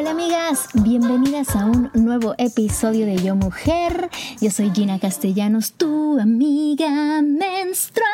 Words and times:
Hola 0.00 0.12
amigas, 0.12 0.68
bienvenidas 0.72 1.54
a 1.54 1.66
un 1.66 1.90
nuevo 1.92 2.34
episodio 2.38 3.04
de 3.04 3.16
Yo 3.18 3.36
Mujer. 3.36 4.08
Yo 4.40 4.50
soy 4.50 4.70
Gina 4.70 4.98
Castellanos, 4.98 5.72
tu 5.74 6.18
amiga 6.18 7.20
menstrual. 7.20 8.08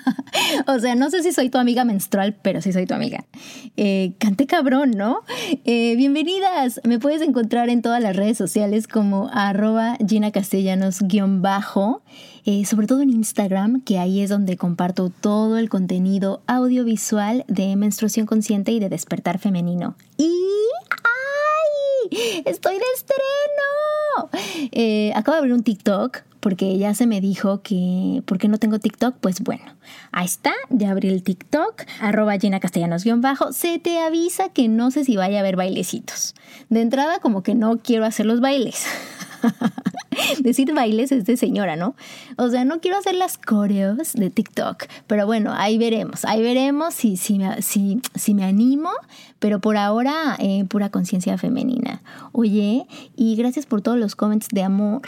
o 0.66 0.78
sea, 0.78 0.94
no 0.94 1.10
sé 1.10 1.22
si 1.22 1.32
soy 1.32 1.50
tu 1.50 1.58
amiga 1.58 1.84
menstrual, 1.84 2.34
pero 2.40 2.62
sí 2.62 2.72
soy 2.72 2.86
tu 2.86 2.94
amiga. 2.94 3.26
Eh, 3.76 4.14
cante 4.18 4.46
cabrón, 4.46 4.92
¿no? 4.92 5.20
Eh, 5.66 5.96
bienvenidas. 5.96 6.80
Me 6.84 6.98
puedes 6.98 7.20
encontrar 7.20 7.68
en 7.68 7.82
todas 7.82 8.02
las 8.02 8.16
redes 8.16 8.38
sociales 8.38 8.88
como 8.88 9.28
arroba 9.30 9.98
Gina 10.08 10.30
Castellanos-bajo. 10.30 12.00
Eh, 12.46 12.64
sobre 12.64 12.86
todo 12.86 13.02
en 13.02 13.10
Instagram, 13.10 13.82
que 13.82 13.98
ahí 13.98 14.22
es 14.22 14.30
donde 14.30 14.56
comparto 14.56 15.10
todo 15.10 15.58
el 15.58 15.68
contenido 15.68 16.40
audiovisual 16.46 17.44
de 17.48 17.76
menstruación 17.76 18.24
consciente 18.24 18.72
y 18.72 18.80
de 18.80 18.88
despertar 18.88 19.38
femenino. 19.38 19.94
Y 20.16 20.32
¡Estoy 22.44 22.74
de 22.74 22.84
estreno! 22.94 24.30
Eh, 24.72 25.12
acabo 25.14 25.34
de 25.34 25.38
abrir 25.38 25.54
un 25.54 25.62
TikTok 25.62 26.22
porque 26.40 26.78
ya 26.78 26.94
se 26.94 27.06
me 27.06 27.20
dijo 27.20 27.62
que 27.62 28.22
¿por 28.24 28.38
qué 28.38 28.48
no 28.48 28.58
tengo 28.58 28.78
TikTok? 28.78 29.16
Pues 29.20 29.40
bueno, 29.40 29.64
ahí 30.12 30.26
está, 30.26 30.52
ya 30.70 30.90
abrí 30.90 31.08
el 31.08 31.22
TikTok, 31.22 31.82
arroba 32.00 32.38
Gina 32.38 32.60
Castellanos-bajo, 32.60 33.52
se 33.52 33.78
te 33.78 33.98
avisa 34.00 34.48
que 34.50 34.68
no 34.68 34.90
sé 34.90 35.04
si 35.04 35.16
vaya 35.16 35.38
a 35.38 35.40
haber 35.40 35.56
bailecitos. 35.56 36.34
De 36.68 36.80
entrada 36.80 37.18
como 37.18 37.42
que 37.42 37.54
no 37.54 37.78
quiero 37.78 38.04
hacer 38.04 38.26
los 38.26 38.40
bailes. 38.40 38.86
Decir 40.40 40.72
bailes 40.74 41.12
es 41.12 41.24
de 41.24 41.36
señora, 41.36 41.76
¿no? 41.76 41.94
O 42.36 42.48
sea, 42.48 42.64
no 42.64 42.80
quiero 42.80 42.98
hacer 42.98 43.14
las 43.14 43.38
coreos 43.38 44.12
de 44.14 44.30
TikTok, 44.30 44.84
pero 45.06 45.26
bueno, 45.26 45.52
ahí 45.54 45.78
veremos, 45.78 46.24
ahí 46.24 46.42
veremos 46.42 46.94
si, 46.94 47.16
si, 47.16 47.38
me, 47.38 47.62
si, 47.62 48.34
me 48.34 48.44
animo, 48.44 48.90
pero 49.38 49.60
por 49.60 49.76
ahora 49.76 50.36
eh, 50.38 50.64
pura 50.68 50.90
conciencia 50.90 51.38
femenina. 51.38 52.02
Oye, 52.32 52.86
y 53.16 53.36
gracias 53.36 53.66
por 53.66 53.82
todos 53.82 53.98
los 53.98 54.16
comments 54.16 54.48
de 54.50 54.62
amor. 54.62 55.02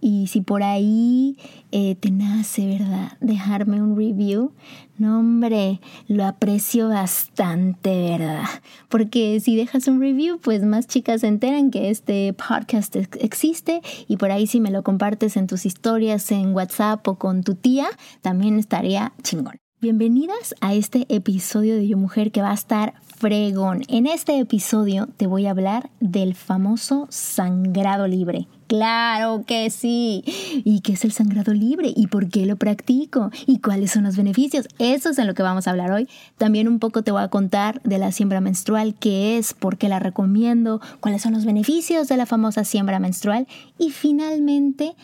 Y 0.00 0.28
si 0.28 0.40
por 0.40 0.62
ahí 0.62 1.36
eh, 1.72 1.94
te 1.96 2.10
nace, 2.10 2.66
¿verdad? 2.66 3.12
Dejarme 3.20 3.82
un 3.82 3.96
review. 3.96 4.52
No, 4.98 5.20
hombre, 5.20 5.80
lo 6.08 6.24
aprecio 6.26 6.88
bastante, 6.88 8.10
¿verdad? 8.18 8.44
Porque 8.88 9.40
si 9.40 9.56
dejas 9.56 9.88
un 9.88 10.00
review, 10.00 10.38
pues 10.38 10.62
más 10.62 10.86
chicas 10.86 11.22
se 11.22 11.28
enteran 11.28 11.70
que 11.70 11.90
este 11.90 12.34
podcast 12.34 12.96
existe 12.96 13.80
y 14.08 14.16
por 14.16 14.30
ahí 14.30 14.46
si 14.46 14.60
me 14.60 14.70
lo 14.70 14.82
compartes 14.82 15.36
en 15.36 15.46
tus 15.46 15.64
historias 15.64 16.30
en 16.32 16.54
WhatsApp 16.54 17.06
o 17.08 17.16
con 17.16 17.42
tu 17.42 17.54
tía, 17.54 17.86
también 18.20 18.58
estaría 18.58 19.12
chingón. 19.22 19.69
Bienvenidas 19.82 20.54
a 20.60 20.74
este 20.74 21.06
episodio 21.08 21.74
de 21.74 21.88
Yo 21.88 21.96
Mujer 21.96 22.32
que 22.32 22.42
va 22.42 22.50
a 22.50 22.54
estar 22.54 22.92
fregón. 23.16 23.80
En 23.88 24.06
este 24.06 24.38
episodio 24.38 25.08
te 25.16 25.26
voy 25.26 25.46
a 25.46 25.52
hablar 25.52 25.88
del 26.00 26.34
famoso 26.34 27.06
sangrado 27.08 28.06
libre. 28.06 28.46
Claro 28.66 29.42
que 29.46 29.70
sí. 29.70 30.22
¿Y 30.64 30.80
qué 30.80 30.92
es 30.92 31.04
el 31.06 31.12
sangrado 31.12 31.54
libre? 31.54 31.94
¿Y 31.96 32.08
por 32.08 32.28
qué 32.28 32.44
lo 32.44 32.56
practico? 32.56 33.30
¿Y 33.46 33.60
cuáles 33.60 33.92
son 33.92 34.04
los 34.04 34.18
beneficios? 34.18 34.68
Eso 34.78 35.10
es 35.10 35.18
en 35.18 35.26
lo 35.26 35.32
que 35.32 35.42
vamos 35.42 35.66
a 35.66 35.70
hablar 35.70 35.90
hoy. 35.92 36.08
También 36.36 36.68
un 36.68 36.78
poco 36.78 37.02
te 37.02 37.10
voy 37.10 37.22
a 37.22 37.28
contar 37.28 37.80
de 37.82 37.96
la 37.96 38.12
siembra 38.12 38.42
menstrual, 38.42 38.94
qué 38.94 39.38
es, 39.38 39.54
por 39.54 39.78
qué 39.78 39.88
la 39.88 39.98
recomiendo, 39.98 40.82
cuáles 41.00 41.22
son 41.22 41.32
los 41.32 41.46
beneficios 41.46 42.06
de 42.06 42.18
la 42.18 42.26
famosa 42.26 42.64
siembra 42.64 43.00
menstrual. 43.00 43.48
Y 43.78 43.90
finalmente 43.92 44.94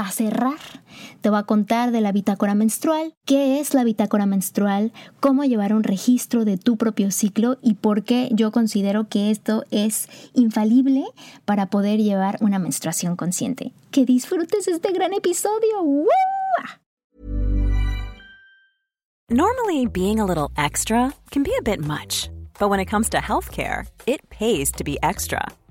para 0.00 0.12
cerrar, 0.12 0.56
te 1.20 1.28
voy 1.28 1.40
a 1.40 1.42
contar 1.42 1.90
de 1.90 2.00
la 2.00 2.10
bitácora 2.10 2.54
menstrual, 2.54 3.12
qué 3.26 3.60
es 3.60 3.74
la 3.74 3.84
bitácora 3.84 4.24
menstrual, 4.24 4.92
cómo 5.20 5.44
llevar 5.44 5.74
un 5.74 5.82
registro 5.82 6.46
de 6.46 6.56
tu 6.56 6.78
propio 6.78 7.10
ciclo 7.10 7.58
y 7.60 7.74
por 7.74 8.02
qué 8.02 8.30
yo 8.32 8.50
considero 8.50 9.10
que 9.10 9.30
esto 9.30 9.62
es 9.70 10.08
infalible 10.32 11.04
para 11.44 11.66
poder 11.66 12.00
llevar 12.00 12.38
una 12.40 12.58
menstruación 12.58 13.14
consciente. 13.14 13.74
Que 13.90 14.06
disfrutes 14.06 14.68
este 14.68 14.90
gran 14.92 15.12
episodio. 15.12 15.82
¡Woo! 15.82 16.06
Normally, 19.28 19.86
being 19.86 20.18
a 20.18 20.24
little 20.24 20.50
extra 20.56 21.12
can 21.30 21.42
be 21.42 21.52
a 21.58 21.62
bit 21.62 21.78
much, 21.78 22.30
but 22.58 22.70
when 22.70 22.80
it 22.80 22.88
comes 22.88 23.10
to 23.10 23.18
healthcare, 23.18 23.84
it 24.06 24.22
pays 24.30 24.72
to 24.72 24.82
be 24.82 24.96
extra. 25.02 25.42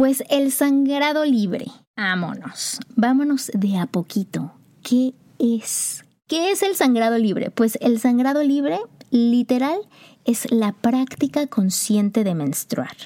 Pues 0.00 0.24
el 0.30 0.50
sangrado 0.50 1.26
libre. 1.26 1.66
Vámonos. 1.94 2.80
Vámonos 2.96 3.50
de 3.52 3.76
a 3.76 3.84
poquito. 3.84 4.50
¿Qué 4.82 5.12
es? 5.38 6.06
¿Qué 6.26 6.52
es 6.52 6.62
el 6.62 6.74
sangrado 6.74 7.18
libre? 7.18 7.50
Pues 7.50 7.76
el 7.82 8.00
sangrado 8.00 8.42
libre, 8.42 8.78
literal, 9.10 9.78
es 10.24 10.50
la 10.50 10.72
práctica 10.72 11.48
consciente 11.48 12.24
de 12.24 12.34
menstruar. 12.34 12.96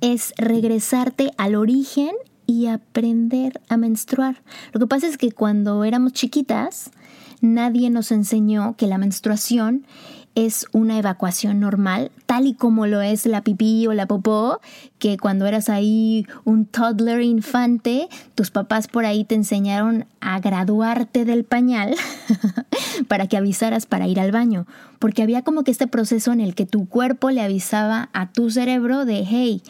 Es 0.00 0.32
regresarte 0.38 1.30
al 1.36 1.56
origen 1.56 2.12
y 2.46 2.68
aprender 2.68 3.60
a 3.68 3.76
menstruar. 3.76 4.42
Lo 4.72 4.80
que 4.80 4.86
pasa 4.86 5.08
es 5.08 5.18
que 5.18 5.32
cuando 5.32 5.84
éramos 5.84 6.14
chiquitas, 6.14 6.90
nadie 7.42 7.90
nos 7.90 8.12
enseñó 8.12 8.76
que 8.78 8.86
la 8.86 8.96
menstruación 8.96 9.86
es 10.34 10.66
una 10.72 10.98
evacuación 10.98 11.60
normal, 11.60 12.10
tal 12.26 12.46
y 12.46 12.54
como 12.54 12.86
lo 12.86 13.00
es 13.00 13.26
la 13.26 13.42
pipí 13.42 13.86
o 13.86 13.92
la 13.92 14.06
popó, 14.06 14.60
que 14.98 15.16
cuando 15.18 15.46
eras 15.46 15.68
ahí 15.68 16.26
un 16.44 16.66
toddler 16.66 17.20
infante, 17.22 18.08
tus 18.34 18.50
papás 18.50 18.86
por 18.86 19.04
ahí 19.04 19.24
te 19.24 19.34
enseñaron 19.34 20.06
a 20.20 20.38
graduarte 20.40 21.24
del 21.24 21.44
pañal 21.44 21.94
para 23.08 23.26
que 23.26 23.36
avisaras 23.36 23.86
para 23.86 24.06
ir 24.06 24.20
al 24.20 24.32
baño, 24.32 24.66
porque 24.98 25.22
había 25.22 25.42
como 25.42 25.64
que 25.64 25.72
este 25.72 25.86
proceso 25.86 26.32
en 26.32 26.40
el 26.40 26.54
que 26.54 26.66
tu 26.66 26.88
cuerpo 26.88 27.30
le 27.30 27.40
avisaba 27.40 28.08
a 28.12 28.30
tu 28.30 28.50
cerebro 28.50 29.04
de, 29.04 29.24
hey, 29.26 29.62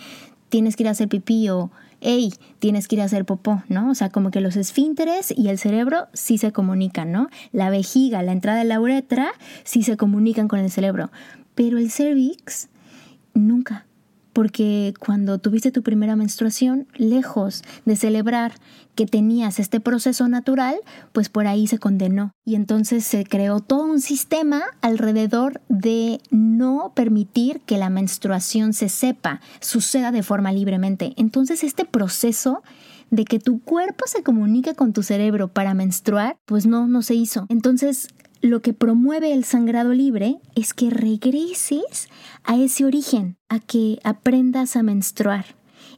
tienes 0.50 0.76
que 0.76 0.82
ir 0.82 0.88
a 0.88 0.92
hacer 0.92 1.08
pipí 1.08 1.48
o 1.48 1.70
hey, 2.00 2.32
tienes 2.58 2.88
que 2.88 2.96
ir 2.96 3.02
a 3.02 3.04
hacer 3.04 3.24
popó, 3.24 3.62
¿no? 3.68 3.90
O 3.90 3.94
sea, 3.94 4.10
como 4.10 4.30
que 4.30 4.40
los 4.40 4.56
esfínteres 4.56 5.32
y 5.36 5.48
el 5.48 5.58
cerebro 5.58 6.08
sí 6.12 6.38
se 6.38 6.52
comunican, 6.52 7.12
¿no? 7.12 7.28
La 7.52 7.70
vejiga, 7.70 8.22
la 8.22 8.32
entrada 8.32 8.58
de 8.58 8.64
la 8.64 8.80
uretra 8.80 9.32
sí 9.64 9.82
se 9.82 9.96
comunican 9.96 10.48
con 10.48 10.58
el 10.60 10.70
cerebro, 10.70 11.10
pero 11.54 11.78
el 11.78 11.90
cervix 11.90 12.68
nunca. 13.34 13.86
Porque 14.40 14.94
cuando 14.98 15.36
tuviste 15.36 15.70
tu 15.70 15.82
primera 15.82 16.16
menstruación, 16.16 16.88
lejos 16.96 17.62
de 17.84 17.94
celebrar 17.94 18.54
que 18.94 19.04
tenías 19.04 19.58
este 19.58 19.80
proceso 19.80 20.28
natural, 20.28 20.76
pues 21.12 21.28
por 21.28 21.46
ahí 21.46 21.66
se 21.66 21.76
condenó. 21.76 22.32
Y 22.42 22.54
entonces 22.54 23.04
se 23.04 23.24
creó 23.24 23.60
todo 23.60 23.84
un 23.84 24.00
sistema 24.00 24.62
alrededor 24.80 25.60
de 25.68 26.22
no 26.30 26.92
permitir 26.96 27.60
que 27.66 27.76
la 27.76 27.90
menstruación 27.90 28.72
se 28.72 28.88
sepa, 28.88 29.42
suceda 29.60 30.10
de 30.10 30.22
forma 30.22 30.52
libremente. 30.52 31.12
Entonces 31.18 31.62
este 31.62 31.84
proceso 31.84 32.62
de 33.10 33.26
que 33.26 33.40
tu 33.40 33.60
cuerpo 33.60 34.06
se 34.06 34.22
comunique 34.22 34.74
con 34.74 34.94
tu 34.94 35.02
cerebro 35.02 35.48
para 35.48 35.74
menstruar, 35.74 36.38
pues 36.46 36.64
no, 36.64 36.86
no 36.86 37.02
se 37.02 37.14
hizo. 37.14 37.44
Entonces 37.50 38.08
lo 38.40 38.62
que 38.62 38.72
promueve 38.72 39.32
el 39.32 39.44
sangrado 39.44 39.92
libre 39.92 40.38
es 40.54 40.72
que 40.72 40.90
regreses 40.90 42.08
a 42.44 42.56
ese 42.56 42.84
origen, 42.84 43.36
a 43.48 43.60
que 43.60 43.98
aprendas 44.02 44.76
a 44.76 44.82
menstruar. 44.82 45.44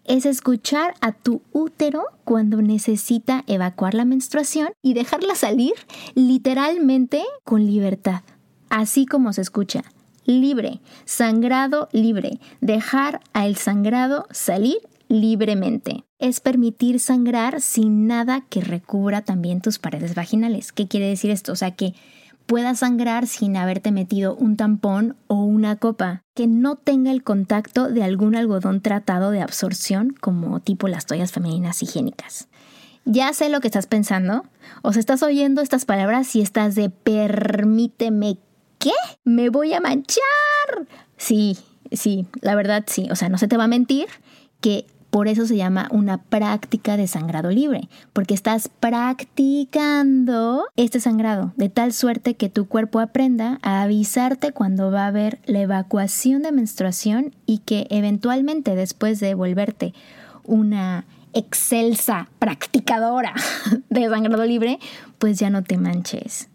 Es 0.04 0.26
escuchar 0.26 0.94
a 1.00 1.12
tu 1.12 1.42
útero 1.52 2.04
cuando 2.24 2.60
necesita 2.60 3.44
evacuar 3.46 3.94
la 3.94 4.04
menstruación 4.04 4.70
y 4.82 4.94
dejarla 4.94 5.36
salir 5.36 5.74
literalmente 6.14 7.22
con 7.44 7.66
libertad. 7.66 8.22
Así 8.68 9.06
como 9.06 9.32
se 9.32 9.42
escucha, 9.42 9.84
libre, 10.24 10.80
sangrado 11.04 11.88
libre, 11.92 12.40
dejar 12.60 13.20
al 13.32 13.56
sangrado 13.56 14.26
salir 14.30 14.78
libremente. 15.08 16.04
Es 16.18 16.40
permitir 16.40 16.98
sangrar 16.98 17.60
sin 17.60 18.06
nada 18.06 18.44
que 18.48 18.60
recubra 18.60 19.22
también 19.22 19.60
tus 19.60 19.78
paredes 19.78 20.14
vaginales. 20.14 20.72
¿Qué 20.72 20.88
quiere 20.88 21.06
decir 21.06 21.30
esto? 21.30 21.52
O 21.52 21.56
sea, 21.56 21.72
que 21.72 21.94
pueda 22.46 22.74
sangrar 22.74 23.26
sin 23.26 23.56
haberte 23.56 23.92
metido 23.92 24.34
un 24.34 24.56
tampón 24.56 25.16
o 25.26 25.36
una 25.44 25.76
copa, 25.76 26.22
que 26.34 26.46
no 26.46 26.76
tenga 26.76 27.10
el 27.10 27.22
contacto 27.22 27.88
de 27.88 28.02
algún 28.02 28.36
algodón 28.36 28.80
tratado 28.80 29.30
de 29.30 29.42
absorción 29.42 30.14
como 30.20 30.60
tipo 30.60 30.88
las 30.88 31.06
toallas 31.06 31.32
femeninas 31.32 31.82
higiénicas. 31.82 32.48
Ya 33.04 33.32
sé 33.32 33.48
lo 33.48 33.60
que 33.60 33.68
estás 33.68 33.86
pensando, 33.86 34.44
o 34.82 34.92
sea, 34.92 35.00
estás 35.00 35.22
oyendo 35.22 35.60
estas 35.60 35.84
palabras 35.84 36.34
y 36.36 36.40
estás 36.40 36.74
de 36.74 36.88
permíteme, 36.88 38.38
¿qué? 38.78 38.92
¿Me 39.24 39.48
voy 39.48 39.74
a 39.74 39.80
manchar? 39.80 40.22
Sí, 41.16 41.58
sí, 41.90 42.26
la 42.40 42.54
verdad 42.54 42.84
sí, 42.86 43.08
o 43.10 43.16
sea, 43.16 43.28
no 43.28 43.38
se 43.38 43.48
te 43.48 43.56
va 43.56 43.64
a 43.64 43.68
mentir 43.68 44.06
que 44.60 44.86
por 45.12 45.28
eso 45.28 45.46
se 45.46 45.58
llama 45.58 45.88
una 45.90 46.16
práctica 46.16 46.96
de 46.96 47.06
sangrado 47.06 47.50
libre, 47.50 47.90
porque 48.14 48.32
estás 48.32 48.70
practicando 48.70 50.64
este 50.76 51.00
sangrado 51.00 51.52
de 51.56 51.68
tal 51.68 51.92
suerte 51.92 52.34
que 52.34 52.48
tu 52.48 52.66
cuerpo 52.66 52.98
aprenda 52.98 53.58
a 53.60 53.82
avisarte 53.82 54.52
cuando 54.52 54.90
va 54.90 55.04
a 55.04 55.08
haber 55.08 55.38
la 55.44 55.60
evacuación 55.60 56.40
de 56.40 56.50
menstruación 56.50 57.34
y 57.44 57.58
que 57.58 57.86
eventualmente 57.90 58.74
después 58.74 59.20
de 59.20 59.34
volverte 59.34 59.92
una 60.44 61.04
excelsa 61.34 62.30
practicadora 62.38 63.34
de 63.90 64.08
sangrado 64.08 64.46
libre, 64.46 64.78
pues 65.18 65.38
ya 65.38 65.50
no 65.50 65.62
te 65.62 65.76
manches. 65.76 66.48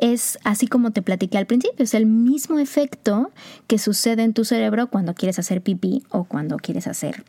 Es 0.00 0.38
así 0.42 0.68
como 0.68 0.92
te 0.92 1.02
platiqué 1.02 1.36
al 1.36 1.44
principio, 1.44 1.84
es 1.84 1.92
el 1.92 2.06
mismo 2.06 2.58
efecto 2.58 3.30
que 3.66 3.76
sucede 3.76 4.22
en 4.22 4.32
tu 4.32 4.46
cerebro 4.46 4.86
cuando 4.86 5.12
quieres 5.12 5.38
hacer 5.38 5.60
pipí 5.60 6.02
o 6.08 6.24
cuando 6.24 6.56
quieres 6.56 6.86
hacer 6.86 7.24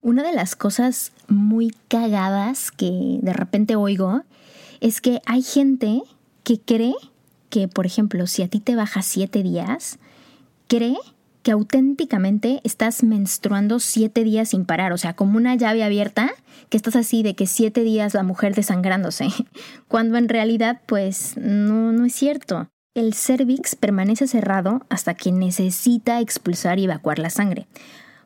una 0.00 0.22
de 0.22 0.32
las 0.32 0.56
cosas 0.56 1.12
muy 1.28 1.74
cagadas 1.88 2.70
que 2.70 3.18
de 3.22 3.32
repente 3.32 3.76
oigo 3.76 4.22
es 4.80 5.00
que 5.00 5.20
hay 5.26 5.42
gente 5.42 6.02
que 6.42 6.60
cree 6.60 6.94
que, 7.48 7.68
por 7.68 7.86
ejemplo, 7.86 8.26
si 8.26 8.42
a 8.42 8.48
ti 8.48 8.60
te 8.60 8.76
baja 8.76 9.02
siete 9.02 9.42
días, 9.42 9.98
cree 10.66 10.96
que 11.42 11.52
auténticamente 11.52 12.60
estás 12.64 13.02
menstruando 13.02 13.78
siete 13.78 14.24
días 14.24 14.48
sin 14.48 14.64
parar, 14.64 14.92
o 14.92 14.98
sea, 14.98 15.14
como 15.14 15.36
una 15.36 15.54
llave 15.54 15.84
abierta, 15.84 16.32
que 16.70 16.76
estás 16.76 16.96
así 16.96 17.22
de 17.22 17.34
que 17.34 17.46
siete 17.46 17.82
días 17.82 18.14
la 18.14 18.22
mujer 18.22 18.54
desangrándose, 18.54 19.28
cuando 19.88 20.18
en 20.18 20.28
realidad 20.28 20.80
pues 20.86 21.36
no, 21.36 21.92
no 21.92 22.06
es 22.06 22.14
cierto. 22.14 22.68
El 22.94 23.12
cervix 23.12 23.74
permanece 23.74 24.28
cerrado 24.28 24.82
hasta 24.88 25.14
que 25.14 25.32
necesita 25.32 26.20
expulsar 26.20 26.78
y 26.78 26.84
evacuar 26.84 27.18
la 27.18 27.28
sangre. 27.28 27.66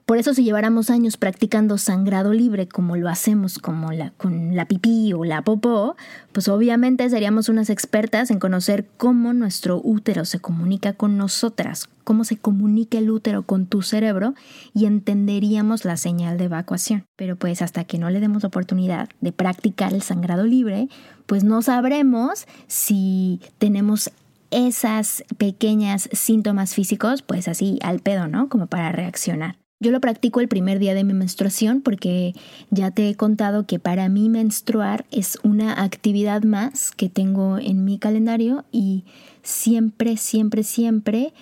Por 0.04 0.18
eso 0.18 0.34
si 0.34 0.44
lleváramos 0.44 0.90
años 0.90 1.16
practicando 1.16 1.78
sangrado 1.78 2.34
libre 2.34 2.68
como 2.68 2.96
lo 2.96 3.08
hacemos 3.08 3.58
como 3.58 3.88
con 4.18 4.54
la 4.54 4.66
pipí 4.66 5.14
o 5.14 5.24
la 5.24 5.40
popó, 5.40 5.96
pues 6.32 6.48
obviamente 6.48 7.08
seríamos 7.08 7.48
unas 7.48 7.70
expertas 7.70 8.30
en 8.30 8.38
conocer 8.40 8.86
cómo 8.98 9.32
nuestro 9.32 9.80
útero 9.82 10.26
se 10.26 10.38
comunica 10.38 10.92
con 10.92 11.16
nosotras, 11.16 11.88
cómo 12.04 12.24
se 12.24 12.36
comunica 12.36 12.98
el 12.98 13.10
útero 13.10 13.44
con 13.44 13.64
tu 13.64 13.80
cerebro 13.80 14.34
y 14.74 14.84
entenderíamos 14.84 15.86
la 15.86 15.96
señal 15.96 16.36
de 16.36 16.44
evacuación. 16.44 17.04
Pero 17.16 17.36
pues 17.36 17.62
hasta 17.62 17.84
que 17.84 17.98
no 17.98 18.10
le 18.10 18.20
demos 18.20 18.44
oportunidad 18.44 19.08
de 19.22 19.32
practicar 19.32 19.94
el 19.94 20.02
sangrado 20.02 20.44
libre, 20.44 20.88
pues 21.24 21.42
no 21.42 21.62
sabremos 21.62 22.46
si 22.66 23.40
tenemos 23.58 24.10
esas 24.50 25.24
pequeñas 25.36 26.08
síntomas 26.12 26.74
físicos, 26.74 27.22
pues 27.22 27.48
así 27.48 27.78
al 27.82 28.00
pedo, 28.00 28.28
¿no? 28.28 28.48
Como 28.48 28.66
para 28.66 28.92
reaccionar. 28.92 29.56
Yo 29.80 29.92
lo 29.92 30.00
practico 30.00 30.40
el 30.40 30.48
primer 30.48 30.80
día 30.80 30.92
de 30.92 31.04
mi 31.04 31.12
menstruación 31.12 31.82
porque 31.82 32.34
ya 32.70 32.90
te 32.90 33.08
he 33.08 33.14
contado 33.14 33.64
que 33.64 33.78
para 33.78 34.08
mí 34.08 34.28
menstruar 34.28 35.06
es 35.12 35.38
una 35.44 35.84
actividad 35.84 36.42
más 36.42 36.90
que 36.90 37.08
tengo 37.08 37.58
en 37.58 37.84
mi 37.84 37.98
calendario 37.98 38.64
y 38.72 39.04
siempre, 39.42 40.16
siempre, 40.16 40.64
siempre 40.64 41.32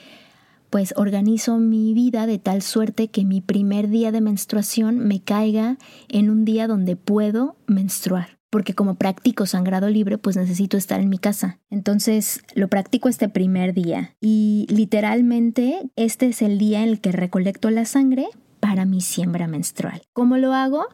pues 0.69 0.93
organizo 0.97 1.57
mi 1.57 1.95
vida 1.95 2.27
de 2.27 2.39
tal 2.39 2.61
suerte 2.61 3.09
que 3.09 3.25
mi 3.25 3.41
primer 3.41 3.89
día 3.89 4.13
de 4.13 4.21
menstruación 4.21 4.99
me 4.99 5.21
caiga 5.21 5.79
en 6.09 6.29
un 6.29 6.45
día 6.45 6.67
donde 6.67 6.97
puedo 6.97 7.57
menstruar 7.67 8.36
porque 8.51 8.75
como 8.75 8.95
practico 8.95 9.47
sangrado 9.47 9.89
libre, 9.89 10.19
pues 10.19 10.37
necesito 10.37 10.77
estar 10.77 11.01
en 11.01 11.09
mi 11.09 11.19
casa. 11.19 11.59
Entonces 11.71 12.43
lo 12.55 12.69
practico 12.69 13.09
este 13.09 13.29
primer 13.29 13.75
día 13.75 14.15
y 14.21 14.67
literalmente 14.69 15.91
este 15.97 16.29
es 16.29 16.43
el 16.43 16.59
día 16.59 16.83
en 16.83 16.89
el 16.89 17.01
que 17.01 17.13
recolecto 17.13 17.71
la 17.71 17.85
sangre 17.85 18.27
para 18.61 18.85
mi 18.85 19.01
siembra 19.01 19.47
menstrual. 19.47 20.03
¿Cómo 20.13 20.37
lo 20.39 20.53
hago? 20.53 20.87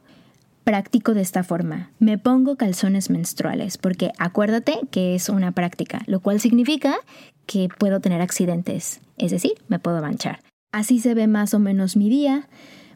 Practico 0.65 1.15
de 1.15 1.23
esta 1.23 1.43
forma. 1.43 1.91
Me 1.99 2.19
pongo 2.19 2.57
calzones 2.57 3.11
menstruales 3.11 3.79
porque 3.79 4.13
acuérdate 4.19 4.79
que 4.91 5.15
es 5.15 5.29
una 5.29 5.53
práctica, 5.53 6.03
lo 6.07 6.21
cual 6.21 6.41
significa 6.41 6.97
que 7.47 7.69
puedo 7.79 8.01
tener 8.01 8.21
accidentes, 8.21 9.01
es 9.19 9.31
decir, 9.31 9.53
me 9.69 9.79
puedo 9.79 10.01
manchar. 10.01 10.41
Así 10.73 11.01
se 11.01 11.15
ve 11.15 11.27
más 11.27 11.55
o 11.55 11.59
menos 11.59 11.97
mi 11.97 12.09
día. 12.09 12.49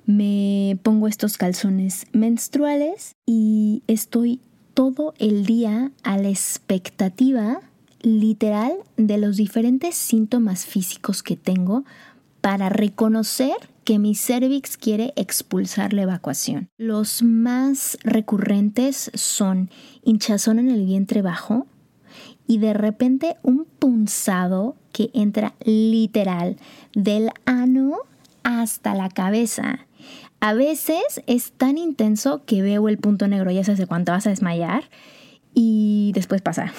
Me 0.07 0.79
pongo 0.85 1.09
estos 1.09 1.37
calzones 1.37 2.07
menstruales 2.13 3.17
y 3.27 3.83
estoy 3.89 4.41
todo 4.73 5.15
el 5.19 5.45
día 5.47 5.91
a 6.05 6.17
la 6.17 6.29
expectativa 6.29 7.61
literal 8.03 8.73
de 8.97 9.19
los 9.19 9.37
diferentes 9.37 9.97
síntomas 9.97 10.65
físicos 10.65 11.25
que 11.25 11.37
tengo 11.37 11.85
para 12.41 12.69
reconocer 12.69 13.57
que 13.83 13.99
mi 13.99 14.15
cervix 14.15 14.77
quiere 14.77 15.13
expulsar 15.17 15.93
la 15.93 16.03
evacuación. 16.03 16.69
Los 16.77 17.25
más 17.25 17.99
recurrentes 18.05 19.11
son 19.15 19.71
hinchazón 20.05 20.61
en 20.61 20.71
el 20.71 20.87
vientre 20.87 21.21
bajo 21.21 21.67
y 22.47 22.59
de 22.59 22.75
repente 22.75 23.39
un 23.43 23.65
punzado 23.65 24.77
que 24.93 25.11
entra 25.15 25.55
literal 25.65 26.59
del 26.95 27.31
ano 27.45 27.99
hasta 28.45 28.95
la 28.95 29.09
cabeza 29.09 29.87
a 30.41 30.55
veces 30.55 31.23
es 31.27 31.53
tan 31.53 31.79
intenso 31.79 32.43
que 32.45 32.63
veo 32.63 32.89
el 32.89 32.99
punto 32.99 33.29
negro, 33.29 33.51
ya 33.51 33.65
sabes 33.65 33.79
de 33.79 33.87
cuánto 33.87 34.13
vas 34.13 34.27
a 34.27 34.31
desmayar 34.31 34.85
y 35.55 36.13
después 36.15 36.43
pasa. 36.43 36.73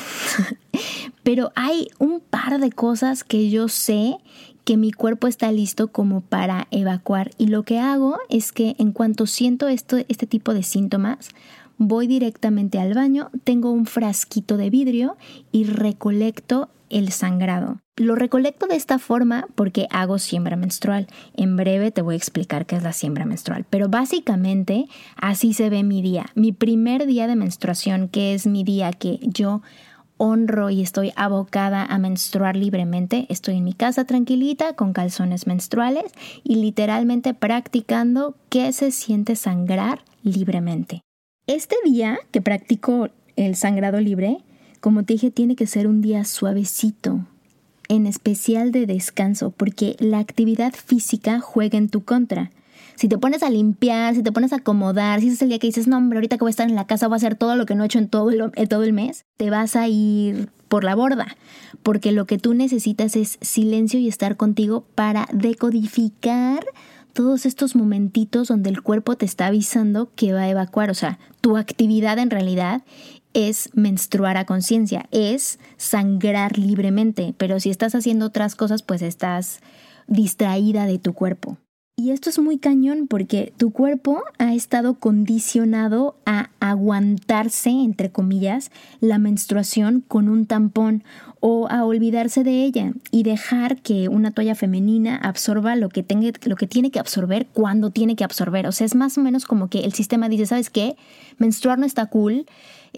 Pero 1.24 1.52
hay 1.56 1.90
un 1.98 2.20
par 2.20 2.60
de 2.60 2.72
cosas 2.72 3.24
que 3.24 3.50
yo 3.50 3.68
sé 3.68 4.18
que 4.64 4.78
mi 4.78 4.92
cuerpo 4.92 5.28
está 5.28 5.52
listo 5.52 5.88
como 5.88 6.22
para 6.22 6.68
evacuar 6.72 7.32
y 7.38 7.48
lo 7.48 7.64
que 7.64 7.80
hago 7.80 8.18
es 8.30 8.52
que 8.52 8.76
en 8.80 8.92
cuanto 8.92 9.26
siento 9.26 9.68
esto, 9.68 9.98
este 10.10 10.28
tipo 10.28 10.54
de 10.54 10.62
síntomas, 10.62 11.30
voy 11.78 12.08
directamente 12.08 12.80
al 12.80 12.94
baño, 12.94 13.30
tengo 13.44 13.72
un 13.72 13.86
frasquito 13.86 14.58
de 14.58 14.70
vidrio 14.70 15.18
y 15.52 15.66
recolecto 15.66 16.70
el 16.90 17.12
sangrado. 17.12 17.80
Lo 17.98 18.16
recolecto 18.16 18.68
de 18.68 18.76
esta 18.76 19.00
forma 19.00 19.48
porque 19.56 19.88
hago 19.90 20.20
siembra 20.20 20.56
menstrual. 20.56 21.08
En 21.36 21.56
breve 21.58 21.92
te 21.92 22.02
voy 22.02 22.14
a 22.14 22.18
explicar 22.18 22.66
qué 22.66 22.76
es 22.76 22.84
la 22.84 22.94
siembra 22.94 23.26
menstrual, 23.26 23.66
pero 23.70 23.90
básicamente 23.90 24.86
así 25.16 25.54
se 25.54 25.70
ve 25.70 25.84
mi 25.84 26.02
día. 26.02 26.28
Mi 26.36 26.52
primer 26.52 27.08
día 27.08 27.28
de 27.28 27.36
menstruación, 27.36 28.08
que 28.08 28.34
es 28.34 28.46
mi 28.46 28.64
día 28.64 28.92
que 28.92 29.20
yo 29.24 29.62
honro 30.18 30.70
y 30.70 30.82
estoy 30.82 31.12
abocada 31.16 31.84
a 31.86 31.98
menstruar 31.98 32.56
libremente. 32.56 33.26
Estoy 33.30 33.58
en 33.58 33.64
mi 33.64 33.74
casa 33.74 34.06
tranquilita 34.06 34.74
con 34.74 34.94
calzones 34.94 35.48
menstruales 35.48 36.12
y 36.44 36.56
literalmente 36.56 37.34
practicando 37.34 38.36
qué 38.50 38.74
se 38.74 38.92
siente 38.92 39.36
sangrar 39.36 40.02
libremente. 40.24 41.02
Este 41.48 41.75
día 41.86 42.20
que 42.32 42.42
practico 42.42 43.10
el 43.36 43.56
sangrado 43.56 44.00
libre 44.00 44.44
como 44.80 45.04
te 45.04 45.13
dije, 45.13 45.32
tiene 45.32 45.56
que 45.56 45.68
ser 45.68 45.88
un 45.88 46.01
día 46.01 46.24
suavecito, 46.24 47.25
en 47.89 48.06
especial 48.06 48.72
de 48.72 48.86
descanso, 48.86 49.51
porque 49.51 49.96
la 50.00 50.20
actividad 50.20 50.74
física 50.74 51.39
juega 51.39 51.77
en 51.77 51.89
tu 51.89 52.04
contra. 52.04 52.51
Si 52.96 53.08
te 53.08 53.18
pones 53.18 53.44
a 53.44 53.50
limpiar, 53.50 54.16
si 54.16 54.24
te 54.24 54.32
pones 54.32 54.54
a 54.54 54.58
acomodar, 54.58 55.20
si 55.22 55.30
es 55.30 55.42
el 55.42 55.50
día 55.50 55.60
que 55.60 55.68
dices, 55.68 55.88
no, 55.88 55.98
hombre, 55.98 56.18
ahorita 56.18 56.38
que 56.38 56.44
voy 56.44 56.50
a 56.50 56.51
estar 56.51 56.70
en 56.70 56.75
la 56.75 56.88
casa 56.88 57.08
voy 57.08 57.16
a 57.16 57.18
hacer 57.18 57.36
todo 57.36 57.56
lo 57.56 57.66
que 57.66 57.75
no 57.75 57.84
he 57.84 57.86
hecho 57.86 58.00
en 58.00 58.08
todo 58.08 58.30
el, 58.30 58.68
todo 58.68 58.84
el 58.84 58.94
mes, 58.94 59.25
te 59.38 59.50
vas 59.50 59.75
a 59.75 59.88
ir 59.88 60.50
por 60.68 60.84
la 60.84 60.96
borda, 60.96 61.38
porque 61.84 62.12
lo 62.12 62.25
que 62.25 62.38
tú 62.38 62.54
necesitas 62.54 63.16
es 63.16 63.38
silencio 63.42 64.00
y 64.00 64.08
estar 64.08 64.36
contigo 64.36 64.86
para 64.96 65.27
decodificar 65.32 66.66
todos 67.18 67.48
estos 67.48 67.76
momentitos 67.76 68.50
donde 68.50 68.70
el 68.70 68.84
cuerpo 68.84 69.16
te 69.16 69.26
está 69.26 69.48
avisando 69.48 70.12
que 70.14 70.34
va 70.34 70.42
a 70.42 70.50
evacuar. 70.50 70.92
O 70.92 70.94
sea, 70.94 71.18
tu 71.42 71.58
actividad 71.58 72.20
en 72.20 72.30
realidad 72.30 72.84
es 73.34 73.72
menstruar 73.74 74.38
a 74.38 74.46
conciencia, 74.46 75.08
es 75.10 75.58
sangrar 75.78 76.60
libremente, 76.60 77.34
pero 77.40 77.60
si 77.60 77.72
estás 77.72 77.96
haciendo 77.96 78.28
otras 78.28 78.54
cosas, 78.54 78.84
pues 78.84 79.02
estás 79.02 79.62
distraída 80.06 80.86
de 80.86 81.00
tu 81.00 81.14
cuerpo. 81.14 81.58
Y 82.00 82.12
esto 82.12 82.30
es 82.30 82.38
muy 82.38 82.60
cañón 82.60 83.08
porque 83.08 83.54
tu 83.58 83.72
cuerpo 83.72 84.22
ha 84.38 84.54
estado 84.54 85.00
condicionado 85.00 86.16
a 86.27 86.51
aguantarse, 86.60 87.72
entre 87.72 88.12
comillas, 88.12 88.70
la 89.01 89.18
menstruación 89.18 90.04
con 90.08 90.30
un 90.30 90.46
tampón 90.46 91.04
o 91.39 91.68
a 91.70 91.84
olvidarse 91.86 92.44
de 92.44 92.63
ella 92.63 92.94
y 93.10 93.24
dejar 93.24 93.82
que 93.82 94.10
una 94.10 94.30
toalla 94.30 94.54
femenina 94.54 95.16
absorba 95.16 95.75
lo 95.75 95.89
que, 95.89 96.04
tenga, 96.04 96.30
lo 96.44 96.56
que 96.56 96.68
tiene 96.68 96.92
que 96.92 97.00
absorber 97.00 97.48
cuando 97.48 97.89
tiene 97.89 98.16
que 98.16 98.24
absorber. 98.24 98.68
O 98.68 98.72
sea, 98.72 98.86
es 98.86 98.94
más 98.94 99.18
o 99.18 99.22
menos 99.22 99.46
como 99.46 99.68
que 99.68 99.80
el 99.80 99.94
sistema 99.94 100.30
dice, 100.30 100.46
¿sabes 100.46 100.70
qué? 100.70 100.98
Menstruar 101.39 101.80
no 101.80 101.88
está 101.88 102.06
cool, 102.06 102.46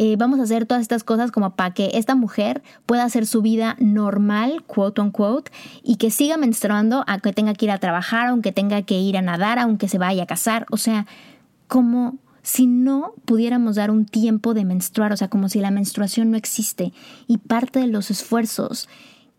eh, 0.01 0.15
vamos 0.17 0.39
a 0.39 0.43
hacer 0.43 0.65
todas 0.65 0.81
estas 0.81 1.03
cosas 1.03 1.29
como 1.29 1.57
para 1.57 1.73
que 1.73 1.91
esta 1.95 2.15
mujer 2.15 2.63
pueda 2.85 3.03
hacer 3.03 3.27
su 3.27 3.41
vida 3.41 3.75
normal, 3.79 4.63
quote 4.65 5.01
unquote, 5.01 5.51
y 5.83 5.97
que 5.97 6.09
siga 6.09 6.37
menstruando, 6.37 7.03
aunque 7.05 7.33
tenga 7.33 7.53
que 7.53 7.65
ir 7.65 7.71
a 7.71 7.79
trabajar, 7.79 8.27
aunque 8.27 8.53
tenga 8.53 8.81
que 8.83 8.97
ir 8.97 9.17
a 9.17 9.21
nadar, 9.21 9.59
aunque 9.59 9.89
se 9.89 9.97
vaya 9.97 10.23
a 10.23 10.25
casar. 10.25 10.65
O 10.71 10.77
sea, 10.77 11.05
como 11.67 12.17
si 12.43 12.65
no 12.65 13.13
pudiéramos 13.25 13.75
dar 13.75 13.91
un 13.91 14.05
tiempo 14.05 14.53
de 14.53 14.63
menstruar, 14.63 15.11
o 15.11 15.17
sea, 15.17 15.27
como 15.27 15.49
si 15.49 15.59
la 15.59 15.69
menstruación 15.69 16.31
no 16.31 16.37
existe. 16.37 16.93
Y 17.27 17.39
parte 17.39 17.79
de 17.79 17.87
los 17.87 18.09
esfuerzos 18.09 18.87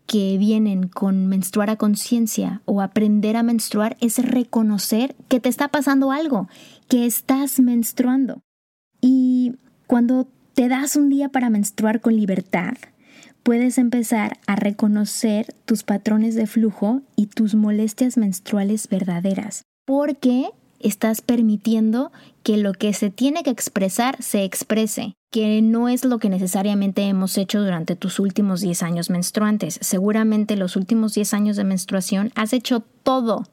que 0.05 0.37
vienen 0.37 0.88
con 0.88 1.26
menstruar 1.26 1.71
a 1.71 1.76
conciencia 1.76 2.61
o 2.67 2.83
aprender 2.83 3.38
a 3.38 3.43
menstruar 3.43 3.97
es 4.02 4.19
reconocer 4.23 5.17
que 5.29 5.40
te 5.40 5.49
está 5.49 5.69
pasando 5.69 6.12
algo, 6.12 6.50
que 6.87 7.07
estás 7.07 7.61
menstruando. 7.61 8.43
Y 9.00 9.55
cuando 9.87 10.29
te 10.54 10.69
das 10.69 10.97
un 10.97 11.09
día 11.09 11.28
para 11.28 11.50
menstruar 11.50 12.00
con 12.00 12.16
libertad, 12.16 12.75
puedes 13.42 13.78
empezar 13.78 14.38
a 14.47 14.57
reconocer 14.57 15.54
tus 15.64 15.83
patrones 15.83 16.35
de 16.35 16.47
flujo 16.47 17.02
y 17.16 17.26
tus 17.26 17.54
molestias 17.54 18.16
menstruales 18.16 18.88
verdaderas, 18.88 19.64
porque 19.87 20.50
estás 20.78 21.21
permitiendo 21.21 22.11
que 22.42 22.57
lo 22.57 22.73
que 22.73 22.92
se 22.92 23.11
tiene 23.11 23.42
que 23.42 23.50
expresar 23.50 24.23
se 24.23 24.45
exprese, 24.45 25.14
que 25.30 25.62
no 25.62 25.88
es 25.88 26.04
lo 26.04 26.19
que 26.19 26.30
necesariamente 26.30 27.02
hemos 27.02 27.37
hecho 27.38 27.62
durante 27.62 27.97
tus 27.97 28.19
últimos 28.19 28.61
10 28.61 28.83
años 28.83 29.11
menstruantes. 29.11 29.78
Seguramente 29.83 30.57
los 30.57 30.76
últimos 30.76 31.14
10 31.14 31.35
años 31.35 31.57
de 31.57 31.64
menstruación 31.64 32.33
has 32.35 32.52
hecho 32.52 32.83
todo 33.02 33.45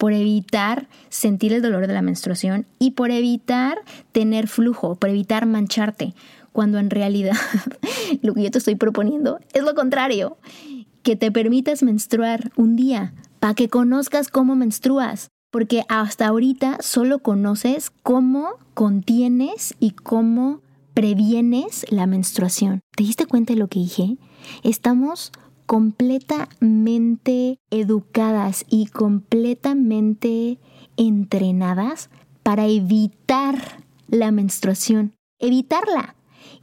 por 0.00 0.14
evitar 0.14 0.88
sentir 1.10 1.52
el 1.52 1.60
dolor 1.60 1.86
de 1.86 1.92
la 1.92 2.00
menstruación 2.00 2.64
y 2.78 2.92
por 2.92 3.10
evitar 3.10 3.76
tener 4.12 4.48
flujo, 4.48 4.94
por 4.94 5.10
evitar 5.10 5.44
mancharte, 5.44 6.14
cuando 6.52 6.78
en 6.78 6.90
realidad 6.90 7.36
lo 8.22 8.34
que 8.34 8.42
yo 8.42 8.50
te 8.50 8.58
estoy 8.58 8.74
proponiendo 8.74 9.38
es 9.52 9.62
lo 9.62 9.74
contrario, 9.74 10.38
que 11.02 11.16
te 11.16 11.32
permitas 11.32 11.82
menstruar 11.82 12.52
un 12.56 12.76
día 12.76 13.14
para 13.38 13.54
que 13.54 13.68
conozcas 13.68 14.28
cómo 14.28 14.54
menstruas, 14.54 15.30
porque 15.50 15.84
hasta 15.88 16.26
ahorita 16.26 16.78
solo 16.80 17.20
conoces 17.20 17.90
cómo 18.02 18.50
contienes 18.74 19.74
y 19.80 19.92
cómo 19.92 20.60
previenes 20.94 21.86
la 21.90 22.06
menstruación. 22.06 22.80
¿Te 22.96 23.04
diste 23.04 23.26
cuenta 23.26 23.54
de 23.54 23.58
lo 23.58 23.68
que 23.68 23.80
dije? 23.80 24.18
Estamos 24.62 25.32
completamente 25.66 27.58
educadas 27.70 28.64
y 28.68 28.86
completamente 28.86 30.58
entrenadas 30.96 32.10
para 32.42 32.66
evitar 32.66 33.84
la 34.08 34.32
menstruación. 34.32 35.14
Evitarla. 35.38 36.16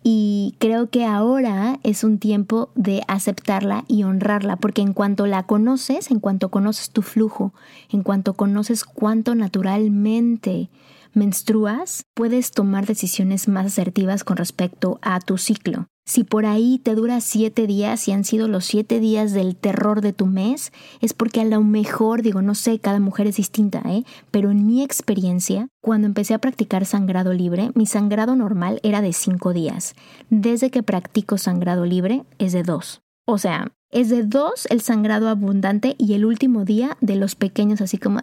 Y 0.03 0.55
creo 0.59 0.89
que 0.89 1.05
ahora 1.05 1.79
es 1.83 2.03
un 2.03 2.17
tiempo 2.17 2.69
de 2.75 3.03
aceptarla 3.07 3.83
y 3.87 4.03
honrarla, 4.03 4.55
porque 4.55 4.81
en 4.81 4.93
cuanto 4.93 5.25
la 5.25 5.43
conoces, 5.43 6.11
en 6.11 6.19
cuanto 6.19 6.49
conoces 6.49 6.91
tu 6.91 7.01
flujo, 7.01 7.53
en 7.91 8.03
cuanto 8.03 8.33
conoces 8.33 8.85
cuánto 8.85 9.35
naturalmente 9.35 10.69
menstruas, 11.13 12.03
puedes 12.13 12.51
tomar 12.51 12.85
decisiones 12.85 13.47
más 13.47 13.67
asertivas 13.67 14.23
con 14.23 14.37
respecto 14.37 14.99
a 15.01 15.19
tu 15.19 15.37
ciclo. 15.37 15.87
Si 16.07 16.23
por 16.23 16.45
ahí 16.45 16.79
te 16.79 16.95
dura 16.95 17.19
siete 17.19 17.67
días 17.67 18.07
y 18.07 18.13
han 18.13 18.23
sido 18.23 18.47
los 18.47 18.63
siete 18.63 19.01
días 19.01 19.33
del 19.33 19.57
terror 19.57 19.99
de 19.99 20.13
tu 20.13 20.25
mes, 20.25 20.71
es 21.01 21.13
porque 21.13 21.41
a 21.41 21.45
lo 21.45 21.61
mejor, 21.61 22.21
digo, 22.21 22.41
no 22.41 22.55
sé, 22.55 22.79
cada 22.79 23.01
mujer 23.01 23.27
es 23.27 23.35
distinta, 23.35 23.81
¿eh? 23.85 24.05
Pero 24.31 24.51
en 24.51 24.65
mi 24.65 24.83
experiencia, 24.83 25.67
cuando 25.81 26.07
empecé 26.07 26.33
a 26.33 26.39
practicar 26.39 26.85
sangrado 26.85 27.33
libre, 27.33 27.71
mi 27.75 27.85
sangrado 27.85 28.37
normal 28.37 28.79
era 28.83 29.01
de 29.01 29.11
cinco 29.11 29.51
días. 29.51 29.95
Desde 30.29 30.71
que 30.71 30.81
practico 30.81 31.37
sangrado 31.37 31.85
libre 31.85 32.23
es 32.39 32.53
de 32.53 32.63
dos. 32.63 33.01
O 33.25 33.37
sea, 33.37 33.73
es 33.91 34.07
de 34.07 34.23
dos 34.23 34.65
el 34.69 34.79
sangrado 34.79 35.27
abundante 35.27 35.95
y 35.97 36.13
el 36.13 36.23
último 36.23 36.63
día 36.63 36.97
de 37.01 37.17
los 37.17 37.35
pequeños, 37.35 37.81
así 37.81 37.97
como 37.97 38.21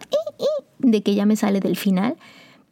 de 0.79 1.03
que 1.03 1.13
ya 1.13 1.27
me 1.27 1.35
sale 1.35 1.59
del 1.59 1.77
final, 1.77 2.15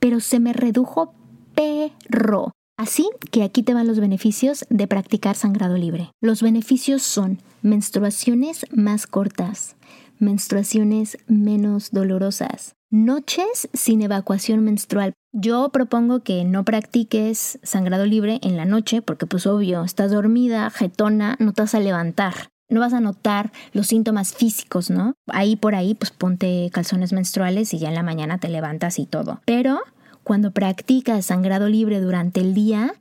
pero 0.03 0.19
se 0.19 0.41
me 0.41 0.51
redujo 0.51 1.15
perro. 1.55 2.51
Así 2.77 3.09
que 3.31 3.41
aquí 3.41 3.63
te 3.63 3.73
van 3.73 3.87
los 3.87 4.01
beneficios 4.01 4.65
de 4.69 4.85
practicar 4.85 5.37
sangrado 5.37 5.77
libre. 5.77 6.11
Los 6.19 6.41
beneficios 6.41 7.03
son 7.03 7.39
menstruaciones 7.61 8.65
más 8.73 9.07
cortas, 9.07 9.77
menstruaciones 10.19 11.17
menos 11.27 11.91
dolorosas, 11.91 12.73
noches 12.91 13.69
sin 13.71 14.01
evacuación 14.01 14.61
menstrual. 14.65 15.13
Yo 15.31 15.69
propongo 15.69 16.19
que 16.19 16.43
no 16.43 16.65
practiques 16.65 17.57
sangrado 17.63 18.05
libre 18.05 18.39
en 18.43 18.57
la 18.57 18.65
noche 18.65 19.01
porque 19.01 19.25
pues 19.25 19.47
obvio, 19.47 19.85
estás 19.85 20.11
dormida, 20.11 20.69
jetona, 20.69 21.37
no 21.39 21.53
te 21.53 21.61
vas 21.61 21.75
a 21.75 21.79
levantar. 21.79 22.33
No 22.69 22.79
vas 22.79 22.93
a 22.93 22.99
notar 22.99 23.51
los 23.71 23.87
síntomas 23.87 24.33
físicos, 24.33 24.89
¿no? 24.89 25.13
Ahí 25.27 25.55
por 25.55 25.75
ahí, 25.75 25.93
pues 25.93 26.11
ponte 26.11 26.69
calzones 26.73 27.13
menstruales 27.13 27.73
y 27.73 27.77
ya 27.77 27.89
en 27.89 27.93
la 27.93 28.03
mañana 28.03 28.39
te 28.39 28.49
levantas 28.49 28.97
y 28.99 29.05
todo. 29.05 29.41
Pero 29.45 29.81
cuando 30.23 30.51
practicas 30.51 31.25
sangrado 31.27 31.67
libre 31.67 31.99
durante 31.99 32.41
el 32.41 32.53
día, 32.53 32.93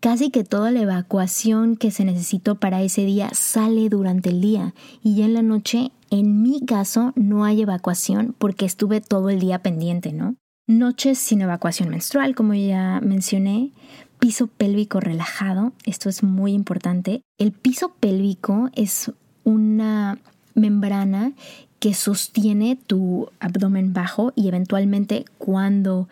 casi 0.00 0.30
que 0.30 0.44
toda 0.44 0.70
la 0.70 0.80
evacuación 0.80 1.76
que 1.76 1.90
se 1.90 2.04
necesitó 2.04 2.56
para 2.56 2.82
ese 2.82 3.04
día 3.04 3.30
sale 3.32 3.88
durante 3.88 4.30
el 4.30 4.40
día 4.40 4.74
y 5.02 5.16
ya 5.16 5.26
en 5.26 5.34
la 5.34 5.42
noche, 5.42 5.92
en 6.10 6.42
mi 6.42 6.60
caso, 6.60 7.12
no 7.16 7.44
hay 7.44 7.62
evacuación 7.62 8.34
porque 8.38 8.64
estuve 8.64 9.00
todo 9.00 9.30
el 9.30 9.38
día 9.38 9.60
pendiente, 9.60 10.12
¿no? 10.12 10.36
Noches 10.66 11.18
sin 11.18 11.42
evacuación 11.42 11.88
menstrual, 11.88 12.34
como 12.34 12.54
ya 12.54 13.00
mencioné, 13.02 13.72
piso 14.18 14.46
pélvico 14.46 15.00
relajado, 15.00 15.72
esto 15.84 16.08
es 16.08 16.22
muy 16.22 16.52
importante. 16.52 17.22
El 17.38 17.52
piso 17.52 17.94
pélvico 17.98 18.70
es 18.74 19.10
una 19.44 20.18
membrana 20.54 21.32
que 21.80 21.94
sostiene 21.94 22.76
tu 22.76 23.30
abdomen 23.40 23.92
bajo 23.92 24.32
y 24.36 24.48
eventualmente 24.48 25.24
cuando 25.38 26.08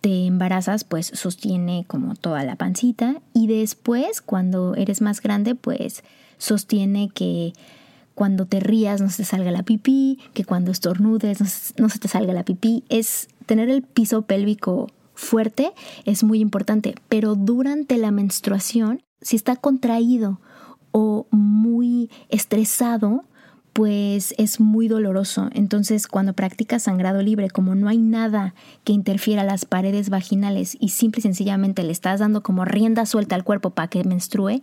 te 0.00 0.26
embarazas, 0.26 0.84
pues 0.84 1.06
sostiene 1.06 1.84
como 1.86 2.14
toda 2.14 2.44
la 2.44 2.56
pancita 2.56 3.20
y 3.34 3.46
después, 3.46 4.20
cuando 4.20 4.74
eres 4.74 5.00
más 5.00 5.20
grande, 5.20 5.54
pues 5.54 6.02
sostiene 6.38 7.10
que 7.12 7.52
cuando 8.14 8.46
te 8.46 8.60
rías 8.60 9.00
no 9.00 9.10
se 9.10 9.18
te 9.18 9.24
salga 9.24 9.50
la 9.50 9.62
pipí, 9.62 10.18
que 10.34 10.44
cuando 10.44 10.70
estornudes 10.70 11.40
no 11.78 11.88
se, 11.88 11.98
te 11.98 12.08
salga 12.08 12.32
la 12.32 12.44
pipí. 12.44 12.84
Es 12.88 13.28
tener 13.46 13.68
el 13.70 13.82
piso 13.82 14.22
pélvico 14.22 14.88
fuerte 15.20 15.72
es 16.04 16.24
muy 16.24 16.40
importante, 16.40 16.94
pero 17.08 17.34
durante 17.34 17.98
la 17.98 18.10
menstruación, 18.10 19.02
si 19.20 19.36
está 19.36 19.56
contraído 19.56 20.40
o 20.92 21.26
muy 21.30 22.10
estresado, 22.30 23.24
pues 23.72 24.34
es 24.38 24.60
muy 24.60 24.88
doloroso. 24.88 25.48
Entonces, 25.52 26.06
cuando 26.06 26.32
practicas 26.32 26.84
sangrado 26.84 27.22
libre, 27.22 27.50
como 27.50 27.74
no 27.74 27.88
hay 27.88 27.98
nada 27.98 28.54
que 28.84 28.92
interfiera 28.92 29.44
las 29.44 29.64
paredes 29.64 30.10
vaginales 30.10 30.76
y 30.80 30.90
simple 30.90 31.20
y 31.20 31.22
sencillamente 31.22 31.82
le 31.82 31.92
estás 31.92 32.20
dando 32.20 32.42
como 32.42 32.64
rienda 32.64 33.06
suelta 33.06 33.34
al 33.34 33.44
cuerpo 33.44 33.70
para 33.70 33.88
que 33.88 34.04
menstrue, 34.04 34.62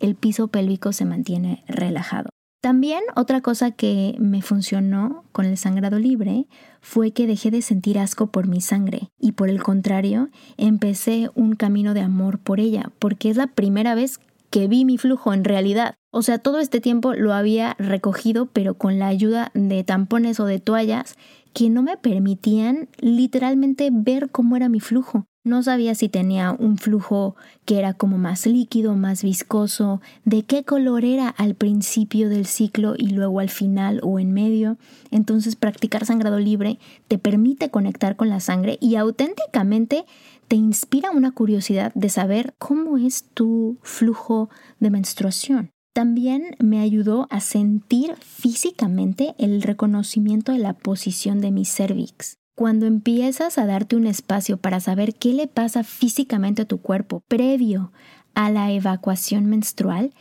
el 0.00 0.14
piso 0.14 0.48
pélvico 0.48 0.92
se 0.92 1.04
mantiene 1.04 1.64
relajado. 1.68 2.30
También 2.66 3.00
otra 3.14 3.42
cosa 3.42 3.70
que 3.70 4.16
me 4.18 4.42
funcionó 4.42 5.24
con 5.30 5.44
el 5.44 5.56
sangrado 5.56 5.98
libre 5.98 6.46
fue 6.80 7.12
que 7.12 7.26
dejé 7.26 7.50
de 7.50 7.62
sentir 7.62 7.98
asco 7.98 8.28
por 8.32 8.48
mi 8.48 8.60
sangre 8.60 9.10
y 9.20 9.32
por 9.32 9.50
el 9.50 9.62
contrario 9.62 10.30
empecé 10.56 11.30
un 11.34 11.54
camino 11.54 11.94
de 11.94 12.00
amor 12.00 12.40
por 12.40 12.58
ella 12.58 12.90
porque 12.98 13.30
es 13.30 13.36
la 13.36 13.46
primera 13.46 13.94
vez 13.94 14.18
que 14.50 14.66
vi 14.66 14.84
mi 14.84 14.98
flujo 14.98 15.32
en 15.32 15.44
realidad. 15.44 15.94
O 16.16 16.22
sea, 16.22 16.38
todo 16.38 16.60
este 16.60 16.80
tiempo 16.80 17.12
lo 17.12 17.34
había 17.34 17.74
recogido, 17.78 18.46
pero 18.46 18.72
con 18.72 18.98
la 18.98 19.06
ayuda 19.06 19.50
de 19.52 19.84
tampones 19.84 20.40
o 20.40 20.46
de 20.46 20.58
toallas 20.58 21.14
que 21.52 21.68
no 21.68 21.82
me 21.82 21.98
permitían 21.98 22.88
literalmente 23.00 23.90
ver 23.92 24.30
cómo 24.30 24.56
era 24.56 24.70
mi 24.70 24.80
flujo. 24.80 25.26
No 25.44 25.62
sabía 25.62 25.94
si 25.94 26.08
tenía 26.08 26.56
un 26.58 26.78
flujo 26.78 27.36
que 27.66 27.78
era 27.78 27.92
como 27.92 28.16
más 28.16 28.46
líquido, 28.46 28.94
más 28.94 29.22
viscoso, 29.22 30.00
de 30.24 30.42
qué 30.42 30.64
color 30.64 31.04
era 31.04 31.28
al 31.28 31.54
principio 31.54 32.30
del 32.30 32.46
ciclo 32.46 32.94
y 32.96 33.10
luego 33.10 33.40
al 33.40 33.50
final 33.50 34.00
o 34.02 34.18
en 34.18 34.32
medio. 34.32 34.78
Entonces 35.10 35.54
practicar 35.54 36.06
sangrado 36.06 36.38
libre 36.38 36.78
te 37.08 37.18
permite 37.18 37.70
conectar 37.70 38.16
con 38.16 38.30
la 38.30 38.40
sangre 38.40 38.78
y 38.80 38.96
auténticamente 38.96 40.06
te 40.48 40.56
inspira 40.56 41.10
una 41.10 41.32
curiosidad 41.32 41.92
de 41.94 42.08
saber 42.08 42.54
cómo 42.58 42.96
es 42.96 43.24
tu 43.34 43.76
flujo 43.82 44.48
de 44.80 44.88
menstruación. 44.88 45.75
También 45.96 46.56
me 46.58 46.80
ayudó 46.80 47.26
a 47.30 47.40
sentir 47.40 48.16
físicamente 48.16 49.34
el 49.38 49.62
reconocimiento 49.62 50.52
de 50.52 50.58
la 50.58 50.74
posición 50.74 51.40
de 51.40 51.50
mi 51.50 51.64
cervix. 51.64 52.36
Cuando 52.54 52.84
empiezas 52.84 53.56
a 53.56 53.64
darte 53.64 53.96
un 53.96 54.06
espacio 54.06 54.58
para 54.58 54.78
saber 54.80 55.14
qué 55.14 55.32
le 55.32 55.46
pasa 55.46 55.84
físicamente 55.84 56.60
a 56.60 56.64
tu 56.66 56.82
cuerpo 56.82 57.22
previo 57.28 57.92
a 58.34 58.50
la 58.50 58.72
evacuación 58.72 59.46
menstrual, 59.46 60.12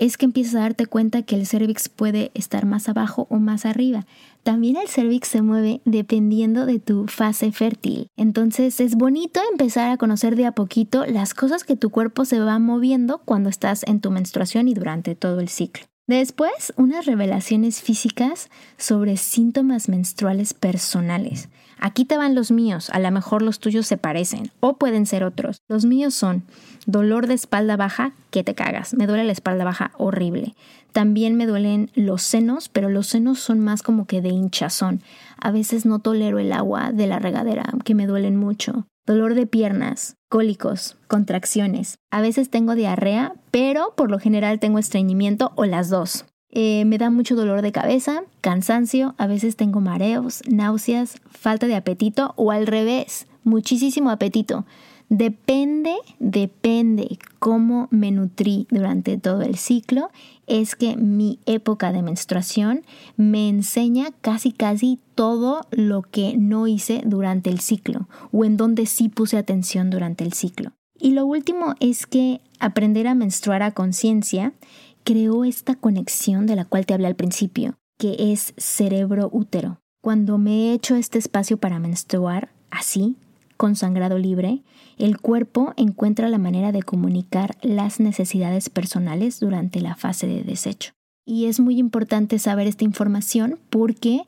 es 0.00 0.16
que 0.16 0.24
empiezas 0.24 0.56
a 0.56 0.60
darte 0.60 0.86
cuenta 0.86 1.22
que 1.22 1.36
el 1.36 1.46
cervix 1.46 1.90
puede 1.90 2.32
estar 2.34 2.64
más 2.64 2.88
abajo 2.88 3.26
o 3.30 3.36
más 3.36 3.66
arriba. 3.66 4.06
También 4.42 4.76
el 4.76 4.88
cervix 4.88 5.28
se 5.28 5.42
mueve 5.42 5.82
dependiendo 5.84 6.64
de 6.64 6.80
tu 6.80 7.06
fase 7.06 7.52
fértil. 7.52 8.08
Entonces 8.16 8.80
es 8.80 8.96
bonito 8.96 9.40
empezar 9.52 9.90
a 9.90 9.98
conocer 9.98 10.36
de 10.36 10.46
a 10.46 10.52
poquito 10.52 11.04
las 11.04 11.34
cosas 11.34 11.64
que 11.64 11.76
tu 11.76 11.90
cuerpo 11.90 12.24
se 12.24 12.40
va 12.40 12.58
moviendo 12.58 13.20
cuando 13.24 13.50
estás 13.50 13.84
en 13.86 14.00
tu 14.00 14.10
menstruación 14.10 14.68
y 14.68 14.74
durante 14.74 15.14
todo 15.14 15.38
el 15.40 15.50
ciclo. 15.50 15.84
Después, 16.06 16.72
unas 16.76 17.06
revelaciones 17.06 17.82
físicas 17.82 18.48
sobre 18.78 19.16
síntomas 19.18 19.88
menstruales 19.88 20.54
personales. 20.54 21.48
Aquí 21.80 22.04
te 22.04 22.16
van 22.16 22.34
los 22.34 22.50
míos, 22.50 22.90
a 22.90 22.98
lo 22.98 23.10
mejor 23.10 23.42
los 23.42 23.58
tuyos 23.58 23.86
se 23.86 23.96
parecen 23.96 24.50
o 24.60 24.76
pueden 24.76 25.06
ser 25.06 25.24
otros. 25.24 25.62
Los 25.68 25.86
míos 25.86 26.14
son 26.14 26.44
dolor 26.86 27.26
de 27.26 27.34
espalda 27.34 27.76
baja, 27.76 28.12
que 28.30 28.44
te 28.44 28.54
cagas, 28.54 28.94
me 28.94 29.06
duele 29.06 29.24
la 29.24 29.32
espalda 29.32 29.64
baja 29.64 29.92
horrible. 29.96 30.54
También 30.92 31.36
me 31.36 31.46
duelen 31.46 31.90
los 31.94 32.22
senos, 32.22 32.68
pero 32.68 32.88
los 32.88 33.06
senos 33.06 33.38
son 33.40 33.60
más 33.60 33.82
como 33.82 34.06
que 34.06 34.20
de 34.20 34.28
hinchazón. 34.28 35.02
A 35.40 35.50
veces 35.50 35.86
no 35.86 36.00
tolero 36.00 36.38
el 36.38 36.52
agua 36.52 36.92
de 36.92 37.06
la 37.06 37.18
regadera, 37.18 37.64
que 37.84 37.94
me 37.94 38.06
duelen 38.06 38.36
mucho 38.36 38.86
dolor 39.06 39.34
de 39.34 39.46
piernas, 39.46 40.16
cólicos, 40.28 40.96
contracciones. 41.08 41.98
A 42.12 42.20
veces 42.20 42.48
tengo 42.48 42.76
diarrea, 42.76 43.34
pero 43.50 43.92
por 43.96 44.08
lo 44.08 44.20
general 44.20 44.60
tengo 44.60 44.78
estreñimiento 44.78 45.52
o 45.56 45.64
las 45.64 45.88
dos. 45.88 46.26
Eh, 46.52 46.84
me 46.84 46.98
da 46.98 47.10
mucho 47.10 47.36
dolor 47.36 47.62
de 47.62 47.72
cabeza, 47.72 48.22
cansancio, 48.40 49.14
a 49.18 49.26
veces 49.26 49.56
tengo 49.56 49.80
mareos, 49.80 50.42
náuseas, 50.48 51.20
falta 51.30 51.66
de 51.66 51.76
apetito 51.76 52.34
o 52.36 52.50
al 52.50 52.66
revés, 52.66 53.26
muchísimo 53.44 54.10
apetito. 54.10 54.64
Depende, 55.08 55.96
depende 56.20 57.18
cómo 57.40 57.88
me 57.90 58.12
nutrí 58.12 58.68
durante 58.70 59.18
todo 59.18 59.42
el 59.42 59.56
ciclo, 59.56 60.10
es 60.46 60.76
que 60.76 60.96
mi 60.96 61.40
época 61.46 61.92
de 61.92 62.02
menstruación 62.02 62.82
me 63.16 63.48
enseña 63.48 64.10
casi 64.20 64.52
casi 64.52 65.00
todo 65.16 65.62
lo 65.72 66.02
que 66.02 66.36
no 66.36 66.68
hice 66.68 67.02
durante 67.04 67.50
el 67.50 67.60
ciclo 67.60 68.08
o 68.30 68.44
en 68.44 68.56
donde 68.56 68.86
sí 68.86 69.08
puse 69.08 69.36
atención 69.36 69.90
durante 69.90 70.22
el 70.22 70.32
ciclo. 70.32 70.72
Y 70.96 71.12
lo 71.12 71.24
último 71.26 71.74
es 71.80 72.06
que 72.06 72.40
aprender 72.60 73.08
a 73.08 73.14
menstruar 73.14 73.62
a 73.62 73.72
conciencia 73.72 74.52
creó 75.04 75.44
esta 75.44 75.74
conexión 75.74 76.46
de 76.46 76.56
la 76.56 76.64
cual 76.64 76.86
te 76.86 76.94
hablé 76.94 77.06
al 77.06 77.16
principio, 77.16 77.76
que 77.98 78.32
es 78.32 78.54
cerebro-útero. 78.56 79.80
Cuando 80.02 80.38
me 80.38 80.70
he 80.70 80.72
hecho 80.72 80.96
este 80.96 81.18
espacio 81.18 81.58
para 81.58 81.78
menstruar 81.78 82.52
así, 82.70 83.16
con 83.56 83.76
sangrado 83.76 84.16
libre, 84.16 84.62
el 84.96 85.18
cuerpo 85.18 85.74
encuentra 85.76 86.28
la 86.30 86.38
manera 86.38 86.72
de 86.72 86.82
comunicar 86.82 87.58
las 87.60 88.00
necesidades 88.00 88.70
personales 88.70 89.38
durante 89.38 89.80
la 89.80 89.96
fase 89.96 90.26
de 90.26 90.42
desecho. 90.42 90.92
Y 91.26 91.44
es 91.44 91.60
muy 91.60 91.78
importante 91.78 92.38
saber 92.38 92.66
esta 92.66 92.84
información 92.84 93.58
porque 93.68 94.22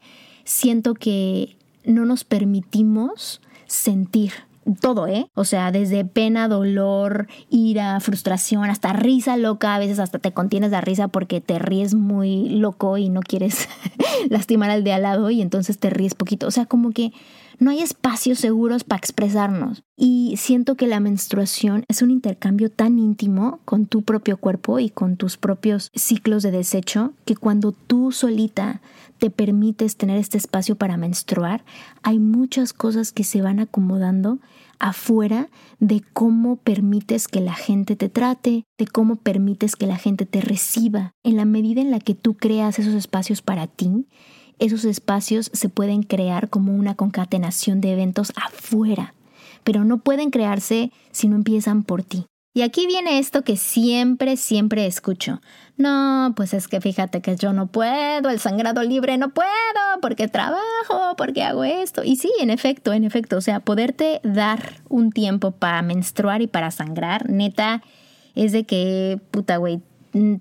siento 0.45 0.93
que 0.93 1.57
no 1.85 2.05
nos 2.05 2.25
permitimos 2.25 3.41
sentir 3.67 4.33
todo, 4.81 5.07
¿eh? 5.07 5.31
O 5.35 5.45
sea, 5.45 5.73
desde 5.73 6.04
pena, 6.04 6.49
dolor, 6.49 7.26
ira, 7.50 7.99
frustración, 8.00 8.64
hasta 8.64 8.92
risa 8.92 9.36
loca, 9.36 9.75
a 9.75 9.78
veces 9.78 9.99
hasta 9.99 10.19
te 10.19 10.32
contienes 10.32 10.71
la 10.71 10.80
risa 10.80 11.08
porque 11.08 11.41
te 11.41 11.58
ríes 11.58 11.95
muy 11.95 12.49
loco 12.49 12.97
y 12.99 13.08
no 13.08 13.21
quieres 13.21 13.69
lastimar 14.30 14.71
al 14.71 14.84
de 14.84 14.93
al 14.93 15.02
lado 15.02 15.30
y 15.30 15.43
entonces 15.43 15.78
te 15.78 15.91
ríes 15.91 16.15
poquito. 16.15 16.47
O 16.47 16.50
sea, 16.50 16.67
como 16.67 16.93
que 16.93 17.13
no 17.58 17.71
hay 17.71 17.80
espacios 17.80 18.39
seguros 18.39 18.82
para 18.84 18.99
expresarnos. 18.99 19.84
Y 19.97 20.34
siento 20.36 20.75
que 20.75 20.89
la 20.89 21.00
menstruación 21.00 21.84
es 21.89 22.02
un 22.02 22.10
intercambio 22.10 22.71
tan 22.71 22.99
íntimo 22.99 23.60
con 23.65 23.86
tu 23.86 24.02
propio 24.02 24.36
cuerpo 24.36 24.80
y 24.80 24.91
con 24.91 25.17
tus 25.17 25.36
propios 25.36 25.91
ciclos 25.95 26.43
de 26.43 26.50
desecho 26.50 27.13
que 27.25 27.36
cuando 27.36 27.73
tú 27.73 28.10
solita 28.10 28.80
te 29.23 29.30
permites 29.30 29.97
tener 29.97 30.19
este 30.19 30.37
espacio 30.37 30.75
para 30.75 30.97
menstruar, 30.97 31.65
hay 32.02 32.19
muchas 32.19 32.73
cosas 32.73 33.13
que 33.13 33.23
se 33.23 33.41
van 33.41 33.61
acomodando 33.61 34.41
afuera 34.80 35.49
de 35.78 36.02
cómo 36.13 36.56
permites 36.56 37.28
que 37.28 37.41
la 37.41 37.54
gente 37.54 37.95
te 37.95 38.08
trate, 38.08 38.65
de 38.78 38.87
cómo 38.89 39.15
permites 39.15 39.76
que 39.76 39.87
la 39.87 39.97
gente 39.97 40.26
te 40.26 40.41
reciba. 40.41 41.13
En 41.23 41.37
la 41.37 41.45
medida 41.45 41.80
en 41.80 41.93
la 41.93 42.00
que 42.00 42.17
tú 42.17 42.35
creas 42.35 42.80
esos 42.80 42.95
espacios 42.95 43.43
para 43.43 43.69
ti, 43.69 44.08
esos 44.58 44.85
espacios 44.85 45.52
se 45.54 45.69
pueden 45.69 46.02
crear 46.02 46.50
como 46.50 46.75
una 46.75 46.97
concatenación 46.97 47.80
de 47.80 47.93
eventos 47.93 48.32
afuera, 48.35 49.15
pero 49.63 49.85
no 49.85 49.99
pueden 49.99 50.30
crearse 50.30 50.91
si 51.13 51.28
no 51.28 51.37
empiezan 51.37 51.85
por 51.85 52.02
ti. 52.02 52.26
Y 52.54 52.62
aquí 52.62 52.86
viene 52.86 53.19
esto 53.19 53.43
que 53.43 53.56
siempre, 53.56 54.36
siempre 54.36 54.86
escucho. 54.86 55.41
No, 55.78 56.34
pues 56.36 56.52
es 56.52 56.69
que 56.69 56.82
fíjate 56.82 57.23
que 57.23 57.34
yo 57.36 57.54
no 57.54 57.69
puedo, 57.69 58.28
el 58.28 58.38
sangrado 58.38 58.82
libre 58.82 59.17
no 59.17 59.30
puedo, 59.30 59.49
porque 60.02 60.28
trabajo, 60.28 61.17
porque 61.17 61.43
hago 61.43 61.65
esto. 61.65 62.04
Y 62.04 62.17
sí, 62.17 62.30
en 62.41 62.50
efecto, 62.50 62.93
en 62.93 63.04
efecto, 63.04 63.38
o 63.38 63.41
sea, 63.41 63.60
poderte 63.60 64.21
dar 64.23 64.82
un 64.91 65.12
tiempo 65.12 65.52
para 65.52 65.80
menstruar 65.80 66.43
y 66.43 66.47
para 66.47 66.71
sangrar, 66.71 67.30
neta, 67.30 67.82
es 68.34 68.52
de 68.52 68.65
que, 68.65 69.19
puta, 69.30 69.56
güey, 69.56 69.80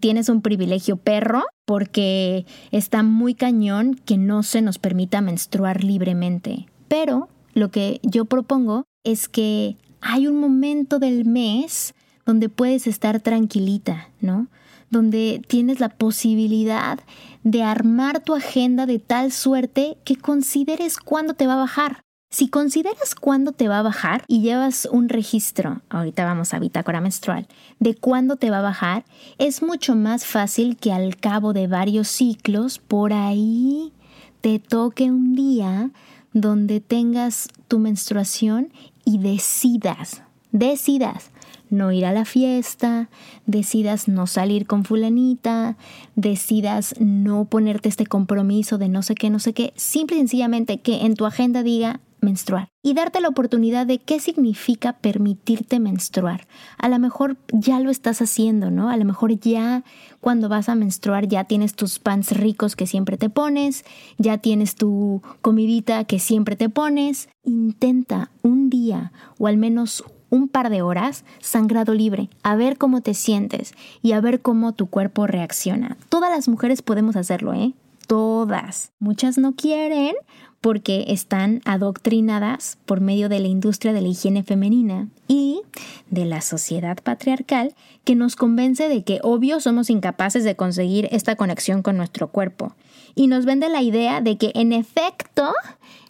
tienes 0.01 0.27
un 0.27 0.41
privilegio 0.41 0.97
perro 0.97 1.45
porque 1.65 2.45
está 2.71 3.03
muy 3.03 3.35
cañón 3.35 3.95
que 3.95 4.17
no 4.17 4.43
se 4.43 4.61
nos 4.61 4.79
permita 4.79 5.21
menstruar 5.21 5.83
libremente. 5.83 6.67
Pero 6.89 7.29
lo 7.53 7.71
que 7.71 8.01
yo 8.03 8.25
propongo 8.25 8.83
es 9.05 9.29
que 9.29 9.77
hay 10.01 10.27
un 10.27 10.37
momento 10.37 10.99
del 10.99 11.23
mes 11.23 11.93
donde 12.25 12.49
puedes 12.49 12.87
estar 12.87 13.19
tranquilita, 13.19 14.09
¿no? 14.19 14.47
Donde 14.89 15.41
tienes 15.47 15.79
la 15.79 15.89
posibilidad 15.89 16.99
de 17.43 17.63
armar 17.63 18.21
tu 18.21 18.35
agenda 18.35 18.85
de 18.85 18.99
tal 18.99 19.31
suerte 19.31 19.97
que 20.03 20.15
consideres 20.15 20.97
cuándo 20.97 21.33
te 21.33 21.47
va 21.47 21.53
a 21.53 21.57
bajar. 21.57 22.01
Si 22.33 22.47
consideras 22.47 23.13
cuándo 23.13 23.51
te 23.51 23.67
va 23.67 23.79
a 23.79 23.83
bajar 23.83 24.23
y 24.27 24.41
llevas 24.41 24.87
un 24.89 25.09
registro, 25.09 25.81
ahorita 25.89 26.23
vamos 26.23 26.53
a 26.53 26.59
bitácora 26.59 27.01
menstrual, 27.01 27.45
de 27.79 27.93
cuándo 27.93 28.37
te 28.37 28.49
va 28.49 28.59
a 28.59 28.61
bajar, 28.61 29.03
es 29.37 29.61
mucho 29.61 29.97
más 29.97 30.25
fácil 30.25 30.77
que 30.77 30.93
al 30.93 31.17
cabo 31.17 31.51
de 31.51 31.67
varios 31.67 32.07
ciclos 32.07 32.79
por 32.79 33.11
ahí 33.11 33.91
te 34.39 34.59
toque 34.59 35.11
un 35.11 35.35
día 35.35 35.91
donde 36.31 36.79
tengas 36.79 37.49
tu 37.67 37.79
menstruación 37.79 38.71
y 39.03 39.17
decidas, 39.17 40.21
decidas 40.53 41.31
no 41.71 41.91
ir 41.91 42.05
a 42.05 42.13
la 42.13 42.25
fiesta, 42.25 43.09
decidas 43.47 44.07
no 44.07 44.27
salir 44.27 44.67
con 44.67 44.83
fulanita, 44.85 45.77
decidas 46.15 46.93
no 46.99 47.45
ponerte 47.45 47.89
este 47.89 48.05
compromiso 48.05 48.77
de 48.77 48.89
no 48.89 49.01
sé 49.01 49.15
qué, 49.15 49.29
no 49.29 49.39
sé 49.39 49.53
qué, 49.53 49.73
simple 49.75 50.17
y 50.17 50.19
sencillamente 50.19 50.81
que 50.81 51.05
en 51.05 51.15
tu 51.15 51.25
agenda 51.25 51.63
diga 51.63 52.01
menstruar 52.21 52.69
y 52.83 52.93
darte 52.93 53.19
la 53.19 53.27
oportunidad 53.27 53.85
de 53.85 53.97
qué 53.97 54.19
significa 54.19 54.93
permitirte 54.93 55.79
menstruar. 55.79 56.47
A 56.77 56.87
lo 56.87 56.99
mejor 56.99 57.37
ya 57.51 57.79
lo 57.79 57.89
estás 57.89 58.21
haciendo, 58.21 58.71
¿no? 58.71 58.89
A 58.89 58.97
lo 58.97 59.05
mejor 59.05 59.37
ya 59.39 59.83
cuando 60.19 60.49
vas 60.49 60.69
a 60.69 60.75
menstruar 60.75 61.27
ya 61.27 61.43
tienes 61.45 61.75
tus 61.75 61.99
pants 61.99 62.31
ricos 62.31 62.75
que 62.75 62.87
siempre 62.87 63.17
te 63.17 63.29
pones, 63.29 63.85
ya 64.17 64.37
tienes 64.37 64.75
tu 64.75 65.21
comidita 65.41 66.05
que 66.05 66.19
siempre 66.19 66.55
te 66.55 66.69
pones. 66.69 67.29
Intenta 67.43 68.31
un 68.43 68.69
día 68.69 69.11
o 69.39 69.47
al 69.47 69.57
menos 69.57 70.03
un 70.31 70.47
par 70.47 70.71
de 70.71 70.81
horas 70.81 71.23
sangrado 71.39 71.93
libre, 71.93 72.29
a 72.41 72.55
ver 72.55 72.79
cómo 72.79 73.01
te 73.01 73.13
sientes 73.13 73.75
y 74.01 74.13
a 74.13 74.21
ver 74.21 74.41
cómo 74.41 74.73
tu 74.73 74.87
cuerpo 74.87 75.27
reacciona. 75.27 75.97
Todas 76.09 76.31
las 76.31 76.47
mujeres 76.47 76.81
podemos 76.81 77.15
hacerlo, 77.15 77.53
¿eh? 77.53 77.73
Todas. 78.07 78.91
Muchas 78.99 79.37
no 79.37 79.53
quieren 79.53 80.15
porque 80.61 81.05
están 81.09 81.61
adoctrinadas 81.65 82.77
por 82.85 83.01
medio 83.01 83.29
de 83.29 83.39
la 83.39 83.47
industria 83.47 83.93
de 83.93 84.01
la 84.01 84.07
higiene 84.07 84.43
femenina 84.43 85.07
y 85.27 85.61
de 86.09 86.25
la 86.25 86.41
sociedad 86.41 86.97
patriarcal 87.03 87.73
que 88.03 88.15
nos 88.15 88.35
convence 88.35 88.87
de 88.87 89.03
que 89.03 89.19
obvio 89.23 89.59
somos 89.59 89.89
incapaces 89.89 90.43
de 90.43 90.55
conseguir 90.55 91.09
esta 91.11 91.35
conexión 91.35 91.81
con 91.81 91.97
nuestro 91.97 92.31
cuerpo 92.31 92.75
y 93.15 93.27
nos 93.27 93.45
vende 93.45 93.69
la 93.69 93.81
idea 93.81 94.21
de 94.21 94.37
que 94.37 94.51
en 94.55 94.71
efecto 94.71 95.51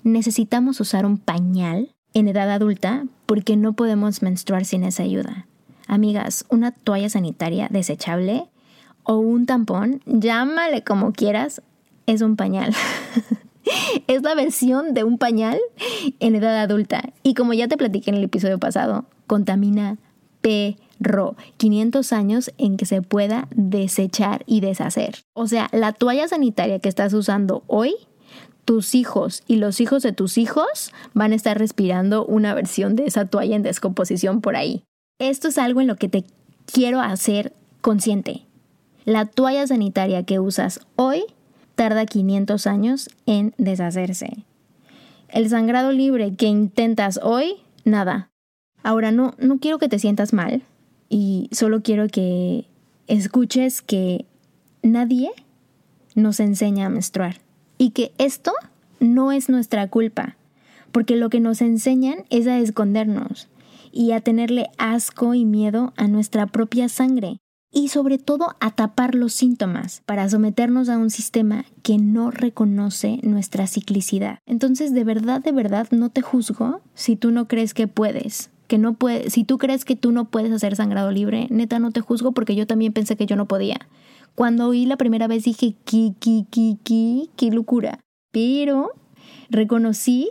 necesitamos 0.03 0.79
usar 0.79 1.05
un 1.05 1.17
pañal 1.17 1.89
en 2.13 2.27
edad 2.27 2.49
adulta 2.51 3.05
porque 3.25 3.55
no 3.55 3.73
podemos 3.73 4.21
menstruar 4.21 4.65
sin 4.65 4.83
esa 4.83 5.03
ayuda. 5.03 5.45
Amigas, 5.87 6.45
una 6.49 6.71
toalla 6.71 7.09
sanitaria 7.09 7.67
desechable 7.69 8.45
o 9.03 9.17
un 9.17 9.45
tampón, 9.45 10.01
llámale 10.05 10.83
como 10.83 11.11
quieras, 11.11 11.61
es 12.05 12.21
un 12.21 12.35
pañal. 12.35 12.73
es 14.07 14.21
la 14.21 14.35
versión 14.35 14.93
de 14.93 15.03
un 15.03 15.17
pañal 15.17 15.59
en 16.19 16.35
edad 16.35 16.57
adulta. 16.59 17.13
Y 17.23 17.33
como 17.33 17.53
ya 17.53 17.67
te 17.67 17.77
platiqué 17.77 18.11
en 18.11 18.17
el 18.17 18.23
episodio 18.23 18.59
pasado, 18.59 19.05
contamina 19.27 19.97
perro. 20.41 21.35
500 21.57 22.13
años 22.13 22.51
en 22.57 22.77
que 22.77 22.85
se 22.85 23.01
pueda 23.01 23.47
desechar 23.55 24.43
y 24.45 24.61
deshacer. 24.61 25.23
O 25.33 25.47
sea, 25.47 25.69
la 25.71 25.93
toalla 25.93 26.27
sanitaria 26.27 26.79
que 26.79 26.89
estás 26.89 27.13
usando 27.13 27.63
hoy, 27.67 27.95
tus 28.65 28.95
hijos 28.95 29.43
y 29.47 29.55
los 29.57 29.81
hijos 29.81 30.03
de 30.03 30.13
tus 30.13 30.37
hijos 30.37 30.91
van 31.13 31.31
a 31.31 31.35
estar 31.35 31.57
respirando 31.57 32.25
una 32.25 32.53
versión 32.53 32.95
de 32.95 33.05
esa 33.05 33.25
toalla 33.25 33.55
en 33.55 33.63
descomposición 33.63 34.41
por 34.41 34.55
ahí. 34.55 34.83
Esto 35.19 35.47
es 35.49 35.57
algo 35.57 35.81
en 35.81 35.87
lo 35.87 35.95
que 35.95 36.09
te 36.09 36.23
quiero 36.65 37.01
hacer 37.01 37.53
consciente. 37.81 38.45
La 39.05 39.25
toalla 39.25 39.65
sanitaria 39.67 40.23
que 40.23 40.39
usas 40.39 40.79
hoy 40.95 41.23
tarda 41.75 42.05
500 42.05 42.67
años 42.67 43.09
en 43.25 43.53
deshacerse. 43.57 44.45
El 45.29 45.49
sangrado 45.49 45.91
libre 45.91 46.35
que 46.35 46.47
intentas 46.47 47.19
hoy, 47.23 47.55
nada. 47.83 48.29
Ahora 48.83 49.11
no, 49.11 49.33
no 49.37 49.59
quiero 49.59 49.79
que 49.79 49.89
te 49.89 49.99
sientas 49.99 50.33
mal 50.33 50.63
y 51.09 51.49
solo 51.51 51.81
quiero 51.81 52.07
que 52.07 52.65
escuches 53.07 53.81
que 53.81 54.25
nadie 54.81 55.31
nos 56.15 56.39
enseña 56.39 56.87
a 56.87 56.89
menstruar 56.89 57.37
y 57.81 57.89
que 57.89 58.13
esto 58.19 58.53
no 58.99 59.31
es 59.31 59.49
nuestra 59.49 59.87
culpa, 59.87 60.37
porque 60.91 61.15
lo 61.15 61.31
que 61.31 61.39
nos 61.39 61.61
enseñan 61.61 62.25
es 62.29 62.45
a 62.45 62.59
escondernos 62.59 63.49
y 63.91 64.11
a 64.11 64.21
tenerle 64.21 64.69
asco 64.77 65.33
y 65.33 65.45
miedo 65.45 65.91
a 65.97 66.07
nuestra 66.07 66.45
propia 66.45 66.89
sangre 66.89 67.39
y 67.71 67.87
sobre 67.87 68.19
todo 68.19 68.55
a 68.59 68.69
tapar 68.69 69.15
los 69.15 69.33
síntomas 69.33 70.03
para 70.05 70.29
someternos 70.29 70.89
a 70.89 70.99
un 70.99 71.09
sistema 71.09 71.65
que 71.81 71.97
no 71.97 72.29
reconoce 72.29 73.17
nuestra 73.23 73.65
ciclicidad. 73.65 74.37
Entonces, 74.45 74.93
de 74.93 75.03
verdad, 75.03 75.41
de 75.41 75.51
verdad, 75.51 75.87
no 75.89 76.09
te 76.09 76.21
juzgo 76.21 76.81
si 76.93 77.15
tú 77.15 77.31
no 77.31 77.47
crees 77.47 77.73
que 77.73 77.87
puedes. 77.87 78.51
Que 78.67 78.77
no 78.77 78.93
puedes, 78.93 79.33
si 79.33 79.43
tú 79.43 79.57
crees 79.57 79.85
que 79.85 79.95
tú 79.95 80.11
no 80.11 80.25
puedes 80.25 80.51
hacer 80.51 80.75
sangrado 80.75 81.09
libre, 81.09 81.47
neta 81.49 81.79
no 81.79 81.89
te 81.89 82.01
juzgo 82.01 82.31
porque 82.31 82.55
yo 82.55 82.67
también 82.67 82.93
pensé 82.93 83.15
que 83.15 83.25
yo 83.25 83.35
no 83.35 83.47
podía. 83.47 83.87
Cuando 84.35 84.67
oí 84.67 84.85
la 84.85 84.97
primera 84.97 85.27
vez 85.27 85.43
dije, 85.43 85.75
ki, 85.83 86.15
ki, 86.19 86.47
ki, 86.49 86.79
ki, 86.83 87.29
qué 87.35 87.51
locura. 87.51 87.99
Pero 88.31 88.91
reconocí 89.49 90.29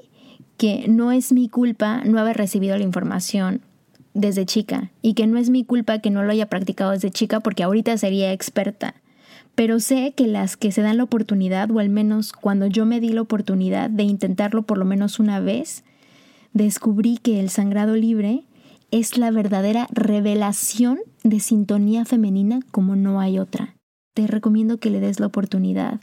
que 0.56 0.86
no 0.88 1.12
es 1.12 1.32
mi 1.32 1.48
culpa 1.48 2.02
no 2.04 2.18
haber 2.18 2.36
recibido 2.36 2.76
la 2.76 2.84
información 2.84 3.62
desde 4.14 4.46
chica 4.46 4.90
y 5.02 5.14
que 5.14 5.26
no 5.26 5.38
es 5.38 5.50
mi 5.50 5.64
culpa 5.64 6.00
que 6.00 6.10
no 6.10 6.22
lo 6.22 6.32
haya 6.32 6.48
practicado 6.48 6.90
desde 6.90 7.10
chica 7.10 7.40
porque 7.40 7.62
ahorita 7.62 7.96
sería 7.98 8.32
experta. 8.32 8.94
Pero 9.54 9.80
sé 9.80 10.14
que 10.16 10.26
las 10.26 10.56
que 10.56 10.72
se 10.72 10.82
dan 10.82 10.96
la 10.96 11.04
oportunidad, 11.04 11.70
o 11.70 11.78
al 11.80 11.90
menos 11.90 12.32
cuando 12.32 12.66
yo 12.66 12.86
me 12.86 13.00
di 13.00 13.10
la 13.10 13.22
oportunidad 13.22 13.90
de 13.90 14.04
intentarlo 14.04 14.62
por 14.62 14.78
lo 14.78 14.84
menos 14.84 15.18
una 15.18 15.40
vez, 15.40 15.84
descubrí 16.52 17.18
que 17.18 17.40
el 17.40 17.50
sangrado 17.50 17.96
libre 17.96 18.44
es 18.90 19.18
la 19.18 19.30
verdadera 19.30 19.86
revelación 19.90 20.98
de 21.22 21.40
sintonía 21.40 22.04
femenina 22.04 22.60
como 22.70 22.96
no 22.96 23.20
hay 23.20 23.38
otra. 23.38 23.76
Te 24.14 24.26
recomiendo 24.26 24.78
que 24.78 24.90
le 24.90 25.00
des 25.00 25.20
la 25.20 25.26
oportunidad 25.26 26.00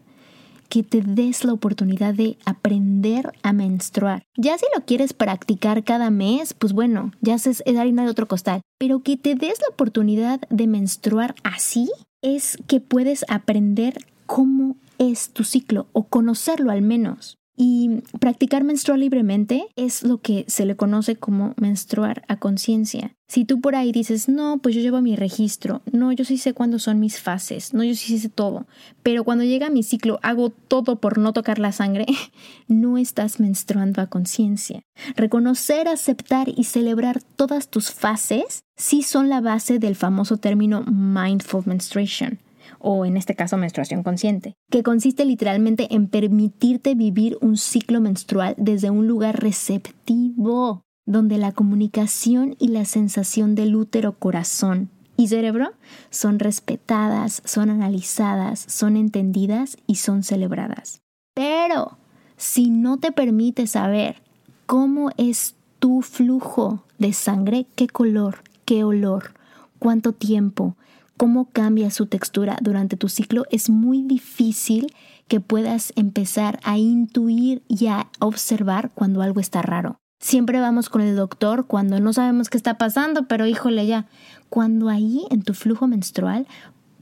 que 0.69 0.83
te 0.83 1.01
des 1.01 1.43
la 1.43 1.53
oportunidad 1.53 2.13
de 2.13 2.37
aprender 2.45 3.31
a 3.43 3.53
menstruar. 3.53 4.23
Ya 4.35 4.57
si 4.57 4.65
lo 4.75 4.85
quieres 4.85 5.13
practicar 5.13 5.83
cada 5.83 6.09
mes, 6.09 6.53
pues 6.53 6.73
bueno, 6.73 7.11
ya 7.21 7.35
es 7.35 7.63
harina 7.65 8.03
de 8.03 8.09
otro 8.09 8.27
costal. 8.27 8.61
Pero 8.77 9.01
que 9.01 9.17
te 9.17 9.35
des 9.35 9.59
la 9.61 9.69
oportunidad 9.69 10.41
de 10.49 10.67
menstruar 10.67 11.35
así 11.43 11.89
es 12.21 12.57
que 12.67 12.79
puedes 12.79 13.25
aprender 13.29 13.97
cómo 14.25 14.75
es 14.97 15.29
tu 15.29 15.43
ciclo 15.43 15.87
o 15.93 16.03
conocerlo 16.03 16.71
al 16.71 16.81
menos. 16.81 17.37
Y 17.59 18.03
practicar 18.19 18.63
menstruar 18.63 18.99
libremente 18.99 19.67
es 19.75 20.03
lo 20.03 20.19
que 20.19 20.45
se 20.47 20.67
le 20.67 20.75
conoce 20.75 21.15
como 21.15 21.55
menstruar 21.57 22.23
a 22.27 22.37
conciencia. 22.37 23.15
Si 23.27 23.45
tú 23.45 23.61
por 23.61 23.75
ahí 23.75 23.91
dices, 23.91 24.29
no, 24.29 24.59
pues 24.59 24.75
yo 24.75 24.81
llevo 24.81 25.01
mi 25.01 25.15
registro, 25.15 25.81
no, 25.91 26.11
yo 26.11 26.23
sí 26.23 26.37
sé 26.37 26.53
cuándo 26.53 26.77
son 26.77 26.99
mis 26.99 27.19
fases, 27.19 27.73
no, 27.73 27.83
yo 27.83 27.95
sí 27.95 28.19
sé 28.19 28.29
todo, 28.29 28.67
pero 29.01 29.23
cuando 29.23 29.43
llega 29.43 29.71
mi 29.71 29.81
ciclo 29.81 30.19
hago 30.21 30.51
todo 30.51 31.01
por 31.01 31.17
no 31.17 31.33
tocar 31.33 31.57
la 31.57 31.71
sangre, 31.71 32.05
no 32.67 32.99
estás 32.99 33.39
menstruando 33.39 34.03
a 34.03 34.07
conciencia. 34.07 34.83
Reconocer, 35.15 35.87
aceptar 35.87 36.49
y 36.55 36.65
celebrar 36.65 37.23
todas 37.23 37.69
tus 37.69 37.89
fases 37.89 38.61
sí 38.75 39.01
son 39.01 39.29
la 39.29 39.41
base 39.41 39.79
del 39.79 39.95
famoso 39.95 40.37
término 40.37 40.83
mindful 40.83 41.63
menstruation 41.65 42.37
o 42.79 43.05
en 43.05 43.17
este 43.17 43.35
caso 43.35 43.57
menstruación 43.57 44.03
consciente, 44.03 44.55
que 44.69 44.83
consiste 44.83 45.25
literalmente 45.25 45.93
en 45.93 46.07
permitirte 46.07 46.95
vivir 46.95 47.37
un 47.41 47.57
ciclo 47.57 48.01
menstrual 48.01 48.55
desde 48.57 48.89
un 48.89 49.07
lugar 49.07 49.41
receptivo, 49.41 50.81
donde 51.05 51.37
la 51.37 51.51
comunicación 51.51 52.55
y 52.59 52.67
la 52.67 52.85
sensación 52.85 53.55
del 53.55 53.75
útero, 53.75 54.13
corazón 54.19 54.89
y 55.15 55.27
cerebro 55.27 55.71
son 56.09 56.39
respetadas, 56.39 57.41
son 57.45 57.69
analizadas, 57.69 58.63
son 58.67 58.95
entendidas 58.95 59.77
y 59.87 59.95
son 59.95 60.23
celebradas. 60.23 61.01
Pero 61.33 61.97
si 62.35 62.69
no 62.69 62.97
te 62.97 63.11
permites 63.11 63.71
saber 63.71 64.21
cómo 64.65 65.09
es 65.17 65.55
tu 65.79 66.01
flujo 66.01 66.83
de 66.99 67.13
sangre, 67.13 67.65
qué 67.75 67.87
color, 67.87 68.43
qué 68.65 68.83
olor, 68.83 69.33
cuánto 69.79 70.13
tiempo, 70.13 70.75
cómo 71.17 71.49
cambia 71.49 71.91
su 71.91 72.05
textura 72.05 72.57
durante 72.61 72.95
tu 72.95 73.09
ciclo, 73.09 73.45
es 73.51 73.69
muy 73.69 74.03
difícil 74.03 74.93
que 75.27 75.39
puedas 75.41 75.91
empezar 75.95 76.59
a 76.63 76.77
intuir 76.77 77.63
y 77.67 77.87
a 77.87 78.07
observar 78.19 78.91
cuando 78.93 79.21
algo 79.21 79.41
está 79.41 79.61
raro. 79.61 79.99
Siempre 80.19 80.59
vamos 80.59 80.89
con 80.89 81.01
el 81.01 81.15
doctor 81.15 81.67
cuando 81.67 81.99
no 81.99 82.13
sabemos 82.13 82.49
qué 82.49 82.57
está 82.57 82.77
pasando, 82.77 83.27
pero 83.27 83.45
híjole 83.45 83.85
ya, 83.85 84.07
cuando 84.49 84.89
ahí 84.89 85.25
en 85.29 85.43
tu 85.43 85.53
flujo 85.53 85.87
menstrual 85.87 86.47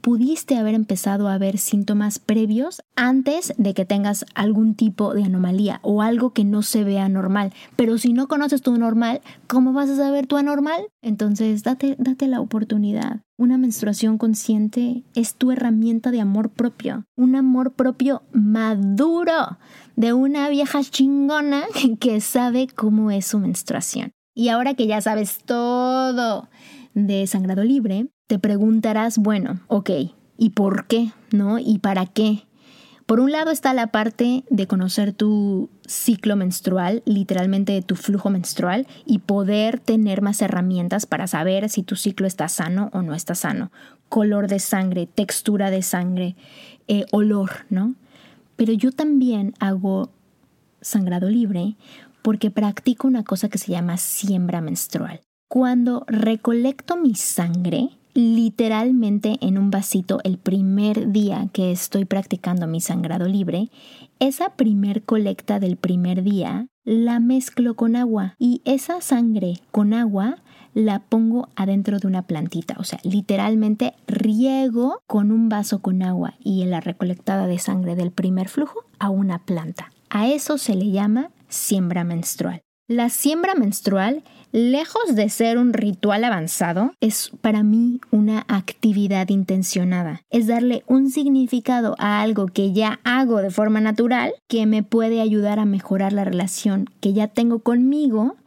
pudiste 0.06 0.56
haber 0.56 0.76
empezado 0.76 1.28
a 1.28 1.40
ver 1.40 1.58
síntomas 1.58 2.20
previos 2.20 2.84
antes 2.96 3.56
de 3.58 3.74
que 3.74 3.86
tengas 3.86 4.24
algún 4.36 4.76
tipo 4.76 5.16
de 5.16 5.24
anomalía 5.24 5.80
o 5.82 6.04
algo 6.04 6.32
que 6.32 6.44
no 6.44 6.62
se 6.62 6.84
vea 6.84 7.10
normal. 7.10 7.54
Pero 7.76 7.98
si 7.98 8.14
no 8.14 8.28
conoces 8.28 8.62
tu 8.62 8.78
normal, 8.78 9.22
¿cómo 9.48 9.74
vas 9.74 9.90
a 9.90 9.96
saber 9.96 10.28
tu 10.28 10.38
anormal? 10.38 10.80
Entonces, 11.02 11.64
date, 11.64 11.96
date 11.98 12.28
la 12.28 12.40
oportunidad. 12.40 13.22
Una 13.36 13.58
menstruación 13.58 14.20
consciente 14.20 15.02
es 15.16 15.34
tu 15.34 15.52
herramienta 15.52 16.12
de 16.12 16.22
amor 16.22 16.52
propio. 16.52 17.06
Un 17.18 17.36
amor 17.36 17.74
propio 17.74 18.22
maduro 18.32 19.58
de 19.96 20.14
una 20.14 20.50
vieja 20.50 20.84
chingona 20.84 21.64
que 22.00 22.22
sabe 22.22 22.68
cómo 22.68 23.10
es 23.10 23.26
su 23.26 23.40
menstruación. 23.40 24.12
Y 24.36 24.50
ahora 24.50 24.76
que 24.76 24.86
ya 24.86 25.02
sabes 25.02 25.40
todo 25.44 26.48
de 26.94 27.26
sangrado 27.26 27.64
libre, 27.64 28.08
te 28.28 28.40
preguntarás, 28.40 29.18
bueno, 29.18 29.60
ok, 29.68 29.90
¿y 30.38 30.50
por 30.52 30.88
qué? 30.88 31.12
¿No? 31.32 31.60
¿Y 31.60 31.80
para 31.80 32.06
qué? 32.06 32.44
Por 33.06 33.20
un 33.20 33.32
lado 33.32 33.52
está 33.52 33.76
la 33.76 33.88
parte 33.88 34.44
de 34.50 34.66
conocer 34.66 35.14
tu 35.14 35.70
ciclo 35.86 36.36
menstrual, 36.36 37.04
literalmente 37.06 37.80
tu 37.84 37.96
flujo 37.96 38.32
menstrual, 38.32 38.88
y 39.06 39.20
poder 39.20 39.80
tener 39.80 40.24
más 40.24 40.42
herramientas 40.42 41.06
para 41.06 41.28
saber 41.28 41.70
si 41.70 41.84
tu 41.84 41.96
ciclo 41.96 42.26
está 42.26 42.48
sano 42.48 42.90
o 42.94 43.04
no 43.04 43.14
está 43.14 43.36
sano. 43.36 43.72
Color 44.10 44.48
de 44.48 44.58
sangre, 44.60 45.06
textura 45.06 45.70
de 45.70 45.84
sangre, 45.84 46.36
eh, 46.88 47.06
olor, 47.12 47.68
¿no? 47.70 47.94
Pero 48.56 48.74
yo 48.74 48.92
también 48.92 49.54
hago 49.60 50.10
sangrado 50.82 51.30
libre 51.30 51.76
porque 52.24 52.50
practico 52.50 53.08
una 53.08 53.24
cosa 53.24 53.50
que 53.50 53.60
se 53.60 53.72
llama 53.72 53.98
siembra 53.98 54.62
menstrual. 54.62 55.22
Cuando 55.48 56.06
recolecto 56.08 56.98
mi 56.98 57.14
sangre, 57.14 57.90
literalmente 58.16 59.38
en 59.42 59.58
un 59.58 59.70
vasito 59.70 60.20
el 60.24 60.38
primer 60.38 61.12
día 61.12 61.50
que 61.52 61.72
estoy 61.72 62.06
practicando 62.06 62.66
mi 62.66 62.80
sangrado 62.82 63.28
libre, 63.28 63.70
esa 64.20 64.56
primer 64.56 65.04
colecta 65.04 65.60
del 65.60 65.76
primer 65.76 66.24
día 66.24 66.68
la 66.86 67.20
mezclo 67.20 67.76
con 67.76 67.96
agua 67.96 68.36
y 68.40 68.62
esa 68.64 69.02
sangre 69.02 69.60
con 69.72 69.94
agua 69.94 70.38
la 70.74 71.00
pongo 71.00 71.50
adentro 71.56 72.00
de 72.00 72.08
una 72.08 72.22
plantita, 72.22 72.76
o 72.80 72.84
sea, 72.84 73.00
literalmente 73.04 73.94
riego 74.08 75.00
con 75.08 75.32
un 75.32 75.50
vaso 75.50 75.80
con 75.80 76.02
agua 76.02 76.36
y 76.40 76.62
en 76.62 76.72
la 76.72 76.80
recolectada 76.82 77.48
de 77.48 77.60
sangre 77.60 77.96
del 77.96 78.12
primer 78.12 78.48
flujo 78.48 78.86
a 78.98 79.10
una 79.10 79.40
planta. 79.40 79.92
A 80.10 80.28
eso 80.28 80.58
se 80.58 80.76
le 80.76 80.92
llama 80.92 81.32
siembra 81.50 82.04
menstrual. 82.04 82.62
La 82.88 83.10
siembra 83.10 83.56
menstrual 83.56 84.24
lejos 84.56 85.16
de 85.16 85.28
ser 85.28 85.58
un 85.58 85.74
ritual 85.74 86.24
avanzado, 86.24 86.94
es 87.02 87.32
para 87.42 87.62
mí 87.62 88.00
una 88.10 88.46
actividad 88.48 89.28
intencionada. 89.28 90.22
Es 90.30 90.48
darle 90.48 90.86
un 90.88 91.12
significado 91.12 91.96
a 92.00 92.22
algo 92.22 92.46
que 92.46 92.72
ya 92.72 93.02
hago 93.04 93.42
de 93.42 93.52
forma 93.52 93.82
natural 93.82 94.34
que 94.48 94.66
me 94.66 94.82
puede 94.82 95.20
ayudar 95.20 95.60
a 95.60 95.66
mejorar 95.66 96.14
la 96.14 96.24
relación 96.24 96.90
que 97.02 97.12
ya 97.12 97.28
tengo 97.28 97.60
conmigo 97.60 98.38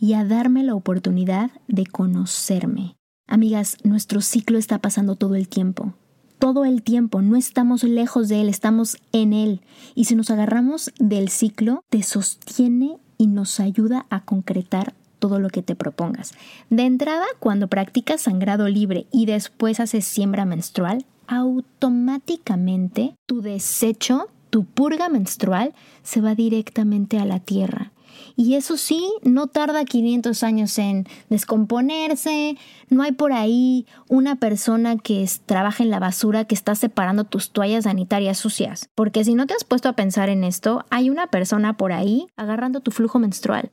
y 0.00 0.14
a 0.14 0.24
darme 0.24 0.62
la 0.62 0.74
oportunidad 0.74 1.50
de 1.66 1.84
conocerme. 1.84 2.96
Amigas, 3.26 3.76
nuestro 3.84 4.22
ciclo 4.22 4.56
está 4.56 4.78
pasando 4.78 5.16
todo 5.16 5.34
el 5.34 5.48
tiempo. 5.48 5.92
Todo 6.38 6.64
el 6.64 6.82
tiempo, 6.82 7.20
no 7.20 7.36
estamos 7.36 7.84
lejos 7.84 8.28
de 8.30 8.40
él, 8.40 8.48
estamos 8.48 8.96
en 9.12 9.34
él. 9.34 9.60
Y 9.94 10.06
si 10.06 10.14
nos 10.14 10.30
agarramos 10.30 10.92
del 10.98 11.28
ciclo, 11.28 11.82
te 11.90 12.02
sostiene 12.02 12.96
y 13.18 13.26
nos 13.26 13.60
ayuda 13.60 14.06
a 14.08 14.24
concretar 14.24 14.94
todo 15.18 15.38
lo 15.40 15.48
que 15.50 15.62
te 15.62 15.76
propongas. 15.76 16.32
De 16.70 16.84
entrada, 16.84 17.26
cuando 17.38 17.68
practicas 17.68 18.22
sangrado 18.22 18.68
libre 18.68 19.06
y 19.10 19.26
después 19.26 19.80
haces 19.80 20.04
siembra 20.04 20.44
menstrual, 20.44 21.04
automáticamente 21.26 23.14
tu 23.26 23.42
desecho, 23.42 24.28
tu 24.50 24.64
purga 24.64 25.08
menstrual, 25.08 25.74
se 26.02 26.20
va 26.20 26.34
directamente 26.34 27.18
a 27.18 27.24
la 27.24 27.40
tierra. 27.40 27.92
Y 28.36 28.54
eso 28.54 28.76
sí, 28.76 29.12
no 29.22 29.48
tarda 29.48 29.84
500 29.84 30.42
años 30.42 30.78
en 30.78 31.06
descomponerse. 31.28 32.56
No 32.88 33.02
hay 33.02 33.12
por 33.12 33.32
ahí 33.32 33.86
una 34.08 34.36
persona 34.36 34.96
que 34.96 35.28
trabaja 35.46 35.82
en 35.82 35.90
la 35.90 35.98
basura 35.98 36.44
que 36.44 36.54
está 36.54 36.74
separando 36.74 37.24
tus 37.24 37.50
toallas 37.50 37.84
sanitarias 37.84 38.38
sucias. 38.38 38.88
Porque 38.94 39.24
si 39.24 39.34
no 39.34 39.46
te 39.46 39.54
has 39.54 39.64
puesto 39.64 39.88
a 39.88 39.94
pensar 39.94 40.28
en 40.28 40.44
esto, 40.44 40.84
hay 40.90 41.10
una 41.10 41.28
persona 41.28 41.76
por 41.76 41.92
ahí 41.92 42.28
agarrando 42.36 42.80
tu 42.80 42.90
flujo 42.90 43.18
menstrual. 43.18 43.70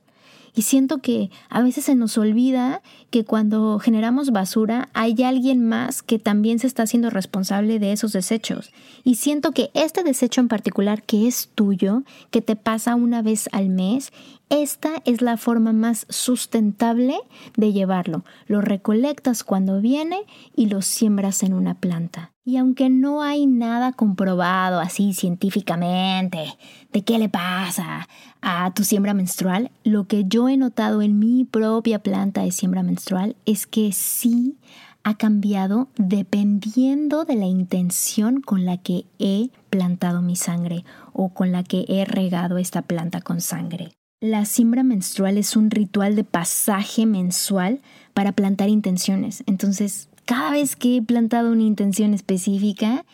Y 0.56 0.62
siento 0.62 0.98
que 1.02 1.30
a 1.50 1.60
veces 1.60 1.84
se 1.84 1.94
nos 1.94 2.16
olvida 2.16 2.80
que 3.10 3.26
cuando 3.26 3.78
generamos 3.78 4.30
basura 4.30 4.88
hay 4.94 5.22
alguien 5.22 5.68
más 5.68 6.02
que 6.02 6.18
también 6.18 6.58
se 6.58 6.66
está 6.66 6.84
haciendo 6.84 7.10
responsable 7.10 7.78
de 7.78 7.92
esos 7.92 8.12
desechos. 8.12 8.72
Y 9.04 9.16
siento 9.16 9.52
que 9.52 9.70
este 9.74 10.02
desecho 10.02 10.40
en 10.40 10.48
particular 10.48 11.02
que 11.02 11.28
es 11.28 11.50
tuyo, 11.54 12.04
que 12.30 12.40
te 12.40 12.56
pasa 12.56 12.94
una 12.94 13.20
vez 13.20 13.50
al 13.52 13.68
mes, 13.68 14.14
esta 14.48 15.02
es 15.04 15.22
la 15.22 15.36
forma 15.36 15.72
más 15.72 16.06
sustentable 16.08 17.16
de 17.56 17.72
llevarlo. 17.72 18.24
Lo 18.46 18.60
recolectas 18.60 19.42
cuando 19.42 19.80
viene 19.80 20.20
y 20.54 20.66
lo 20.66 20.82
siembras 20.82 21.42
en 21.42 21.52
una 21.52 21.74
planta. 21.74 22.32
Y 22.44 22.58
aunque 22.58 22.88
no 22.88 23.22
hay 23.22 23.46
nada 23.46 23.92
comprobado 23.92 24.78
así 24.78 25.14
científicamente 25.14 26.56
de 26.92 27.02
qué 27.02 27.18
le 27.18 27.28
pasa 27.28 28.08
a 28.40 28.72
tu 28.72 28.84
siembra 28.84 29.14
menstrual, 29.14 29.72
lo 29.82 30.06
que 30.06 30.26
yo 30.26 30.48
he 30.48 30.56
notado 30.56 31.02
en 31.02 31.18
mi 31.18 31.44
propia 31.44 31.98
planta 31.98 32.42
de 32.42 32.52
siembra 32.52 32.84
menstrual 32.84 33.34
es 33.46 33.66
que 33.66 33.90
sí 33.90 34.58
ha 35.02 35.16
cambiado 35.16 35.88
dependiendo 35.96 37.24
de 37.24 37.34
la 37.34 37.46
intención 37.46 38.40
con 38.40 38.64
la 38.64 38.76
que 38.76 39.06
he 39.18 39.50
plantado 39.70 40.22
mi 40.22 40.36
sangre 40.36 40.84
o 41.12 41.30
con 41.30 41.50
la 41.50 41.64
que 41.64 41.84
he 41.88 42.04
regado 42.04 42.58
esta 42.58 42.82
planta 42.82 43.20
con 43.20 43.40
sangre. 43.40 43.96
La 44.26 44.44
siembra 44.44 44.82
menstrual 44.82 45.38
es 45.38 45.54
un 45.54 45.70
ritual 45.70 46.16
de 46.16 46.24
pasaje 46.24 47.06
mensual 47.06 47.80
para 48.12 48.32
plantar 48.32 48.68
intenciones. 48.68 49.44
Entonces, 49.46 50.08
cada 50.24 50.50
vez 50.50 50.74
que 50.74 50.96
he 50.96 51.02
plantado 51.02 51.52
una 51.52 51.62
intención 51.62 52.12
específica, 52.12 53.04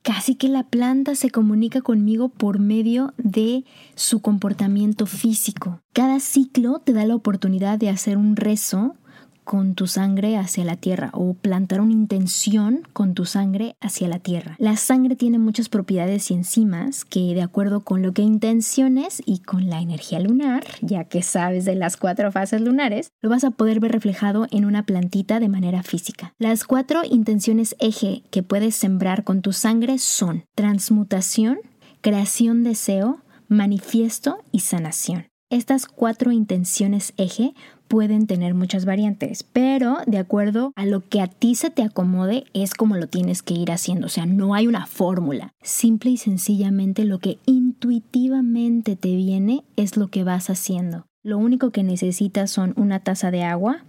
casi 0.00 0.36
que 0.36 0.48
la 0.48 0.62
planta 0.62 1.16
se 1.16 1.28
comunica 1.28 1.82
conmigo 1.82 2.30
por 2.30 2.60
medio 2.60 3.12
de 3.18 3.66
su 3.94 4.22
comportamiento 4.22 5.04
físico. 5.04 5.80
Cada 5.92 6.18
ciclo 6.18 6.78
te 6.78 6.94
da 6.94 7.04
la 7.04 7.14
oportunidad 7.14 7.78
de 7.78 7.90
hacer 7.90 8.16
un 8.16 8.34
rezo 8.34 8.96
con 9.44 9.74
tu 9.74 9.86
sangre 9.86 10.36
hacia 10.36 10.64
la 10.64 10.76
tierra 10.76 11.10
o 11.12 11.34
plantar 11.34 11.80
una 11.80 11.92
intención 11.92 12.82
con 12.92 13.14
tu 13.14 13.24
sangre 13.24 13.76
hacia 13.80 14.08
la 14.08 14.18
tierra. 14.18 14.56
La 14.58 14.76
sangre 14.76 15.16
tiene 15.16 15.38
muchas 15.38 15.68
propiedades 15.68 16.30
y 16.30 16.34
enzimas 16.34 17.04
que 17.04 17.34
de 17.34 17.42
acuerdo 17.42 17.80
con 17.80 18.02
lo 18.02 18.12
que 18.12 18.22
intenciones 18.22 19.22
y 19.24 19.40
con 19.40 19.68
la 19.68 19.80
energía 19.80 20.20
lunar, 20.20 20.64
ya 20.80 21.04
que 21.04 21.22
sabes 21.22 21.64
de 21.64 21.74
las 21.74 21.96
cuatro 21.96 22.32
fases 22.32 22.60
lunares, 22.60 23.10
lo 23.20 23.30
vas 23.30 23.44
a 23.44 23.50
poder 23.50 23.80
ver 23.80 23.92
reflejado 23.92 24.46
en 24.50 24.64
una 24.64 24.84
plantita 24.84 25.40
de 25.40 25.48
manera 25.48 25.82
física. 25.82 26.34
Las 26.38 26.64
cuatro 26.64 27.02
intenciones 27.08 27.76
eje 27.78 28.24
que 28.30 28.42
puedes 28.42 28.74
sembrar 28.74 29.24
con 29.24 29.42
tu 29.42 29.52
sangre 29.52 29.98
son 29.98 30.44
transmutación, 30.54 31.58
creación 32.00 32.64
deseo, 32.64 33.20
manifiesto 33.48 34.38
y 34.52 34.60
sanación. 34.60 35.26
Estas 35.50 35.86
cuatro 35.86 36.32
intenciones 36.32 37.12
eje 37.16 37.54
pueden 37.88 38.26
tener 38.26 38.54
muchas 38.54 38.84
variantes, 38.84 39.42
pero 39.42 39.98
de 40.06 40.18
acuerdo 40.18 40.72
a 40.76 40.86
lo 40.86 41.08
que 41.08 41.20
a 41.20 41.26
ti 41.26 41.54
se 41.54 41.70
te 41.70 41.82
acomode 41.82 42.44
es 42.52 42.74
como 42.74 42.96
lo 42.96 43.06
tienes 43.06 43.42
que 43.42 43.54
ir 43.54 43.70
haciendo, 43.70 44.06
o 44.06 44.10
sea, 44.10 44.26
no 44.26 44.54
hay 44.54 44.66
una 44.66 44.86
fórmula. 44.86 45.52
Simple 45.62 46.12
y 46.12 46.16
sencillamente 46.16 47.04
lo 47.04 47.18
que 47.18 47.38
intuitivamente 47.46 48.96
te 48.96 49.14
viene 49.14 49.64
es 49.76 49.96
lo 49.96 50.08
que 50.08 50.24
vas 50.24 50.50
haciendo. 50.50 51.06
Lo 51.22 51.38
único 51.38 51.70
que 51.70 51.82
necesitas 51.82 52.50
son 52.50 52.74
una 52.76 53.00
taza 53.00 53.30
de 53.30 53.44
agua, 53.44 53.84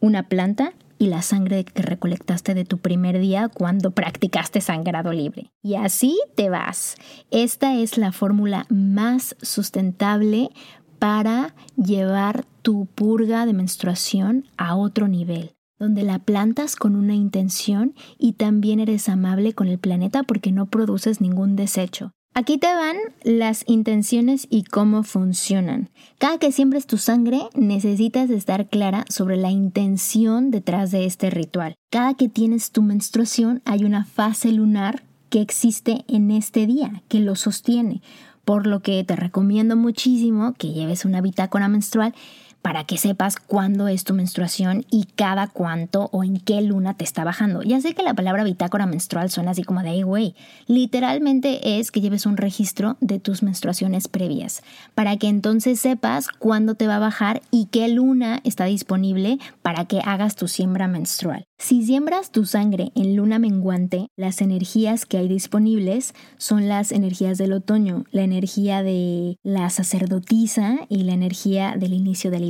una 0.00 0.28
planta 0.28 0.72
y 0.98 1.08
la 1.08 1.22
sangre 1.22 1.64
que 1.64 1.82
recolectaste 1.82 2.54
de 2.54 2.64
tu 2.64 2.78
primer 2.78 3.18
día 3.18 3.48
cuando 3.48 3.90
practicaste 3.90 4.60
sangrado 4.60 5.12
libre. 5.12 5.50
Y 5.62 5.74
así 5.74 6.18
te 6.36 6.48
vas. 6.48 6.96
Esta 7.30 7.74
es 7.74 7.98
la 7.98 8.12
fórmula 8.12 8.66
más 8.70 9.36
sustentable 9.42 10.50
para 10.98 11.54
llevar 11.76 12.44
tu 12.62 12.86
purga 12.86 13.46
de 13.46 13.52
menstruación 13.52 14.44
a 14.56 14.76
otro 14.76 15.08
nivel, 15.08 15.52
donde 15.78 16.02
la 16.02 16.18
plantas 16.18 16.76
con 16.76 16.96
una 16.96 17.14
intención 17.14 17.94
y 18.18 18.32
también 18.32 18.80
eres 18.80 19.08
amable 19.08 19.52
con 19.52 19.68
el 19.68 19.78
planeta 19.78 20.22
porque 20.22 20.52
no 20.52 20.66
produces 20.66 21.20
ningún 21.20 21.56
desecho. 21.56 22.12
Aquí 22.34 22.58
te 22.58 22.66
van 22.66 22.96
las 23.24 23.64
intenciones 23.66 24.46
y 24.50 24.64
cómo 24.64 25.04
funcionan. 25.04 25.88
Cada 26.18 26.36
que 26.36 26.52
siembres 26.52 26.86
tu 26.86 26.98
sangre 26.98 27.40
necesitas 27.54 28.28
estar 28.28 28.68
clara 28.68 29.06
sobre 29.08 29.38
la 29.38 29.50
intención 29.50 30.50
detrás 30.50 30.90
de 30.90 31.06
este 31.06 31.30
ritual. 31.30 31.76
Cada 31.90 32.12
que 32.12 32.28
tienes 32.28 32.72
tu 32.72 32.82
menstruación 32.82 33.62
hay 33.64 33.84
una 33.84 34.04
fase 34.04 34.52
lunar 34.52 35.02
que 35.30 35.40
existe 35.40 36.04
en 36.08 36.30
este 36.30 36.66
día, 36.66 37.02
que 37.08 37.20
lo 37.20 37.36
sostiene 37.36 38.02
por 38.46 38.68
lo 38.68 38.80
que 38.80 39.02
te 39.02 39.16
recomiendo 39.16 39.76
muchísimo 39.76 40.54
que 40.54 40.72
lleves 40.72 41.04
una 41.04 41.20
bitácora 41.20 41.66
menstrual 41.66 42.14
para 42.62 42.84
que 42.84 42.96
sepas 42.96 43.36
cuándo 43.36 43.86
es 43.86 44.04
tu 44.04 44.14
menstruación 44.14 44.84
y 44.90 45.04
cada 45.14 45.46
cuánto 45.46 46.08
o 46.12 46.24
en 46.24 46.40
qué 46.40 46.60
luna 46.62 46.94
te 46.94 47.04
está 47.04 47.22
bajando. 47.22 47.62
Ya 47.62 47.80
sé 47.80 47.94
que 47.94 48.02
la 48.02 48.14
palabra 48.14 48.44
bitácora 48.44 48.86
menstrual 48.86 49.30
suena 49.30 49.52
así 49.52 49.62
como 49.62 49.82
de, 49.82 50.02
güey, 50.02 50.34
literalmente 50.66 51.78
es 51.78 51.90
que 51.90 52.00
lleves 52.00 52.24
un 52.24 52.36
registro 52.36 52.96
de 53.00 53.20
tus 53.20 53.42
menstruaciones 53.42 54.08
previas, 54.08 54.62
para 54.94 55.16
que 55.16 55.28
entonces 55.28 55.78
sepas 55.78 56.28
cuándo 56.28 56.74
te 56.74 56.86
va 56.88 56.96
a 56.96 57.00
bajar 57.00 57.40
y 57.50 57.66
qué 57.66 57.88
luna 57.88 58.40
está 58.42 58.64
disponible 58.64 59.38
para 59.62 59.84
que 59.84 60.00
hagas 60.04 60.34
tu 60.34 60.48
siembra 60.48 60.88
menstrual. 60.88 61.44
Si 61.58 61.84
siembras 61.84 62.32
tu 62.32 62.44
sangre 62.44 62.92
en 62.94 63.16
luna 63.16 63.38
menguante, 63.38 64.08
las 64.16 64.40
energías 64.42 65.06
que 65.06 65.16
hay 65.16 65.28
disponibles 65.28 66.14
son 66.36 66.68
las 66.68 66.92
energías 66.92 67.38
del 67.38 67.54
otoño, 67.54 68.04
la 68.10 68.22
energía 68.22 68.82
de 68.82 69.38
la 69.42 69.70
sacerdotisa 69.70 70.80
y 70.88 71.04
la 71.04 71.14
energía 71.14 71.76
del 71.78 71.94
inicio 71.94 72.30
de 72.30 72.40
la 72.40 72.46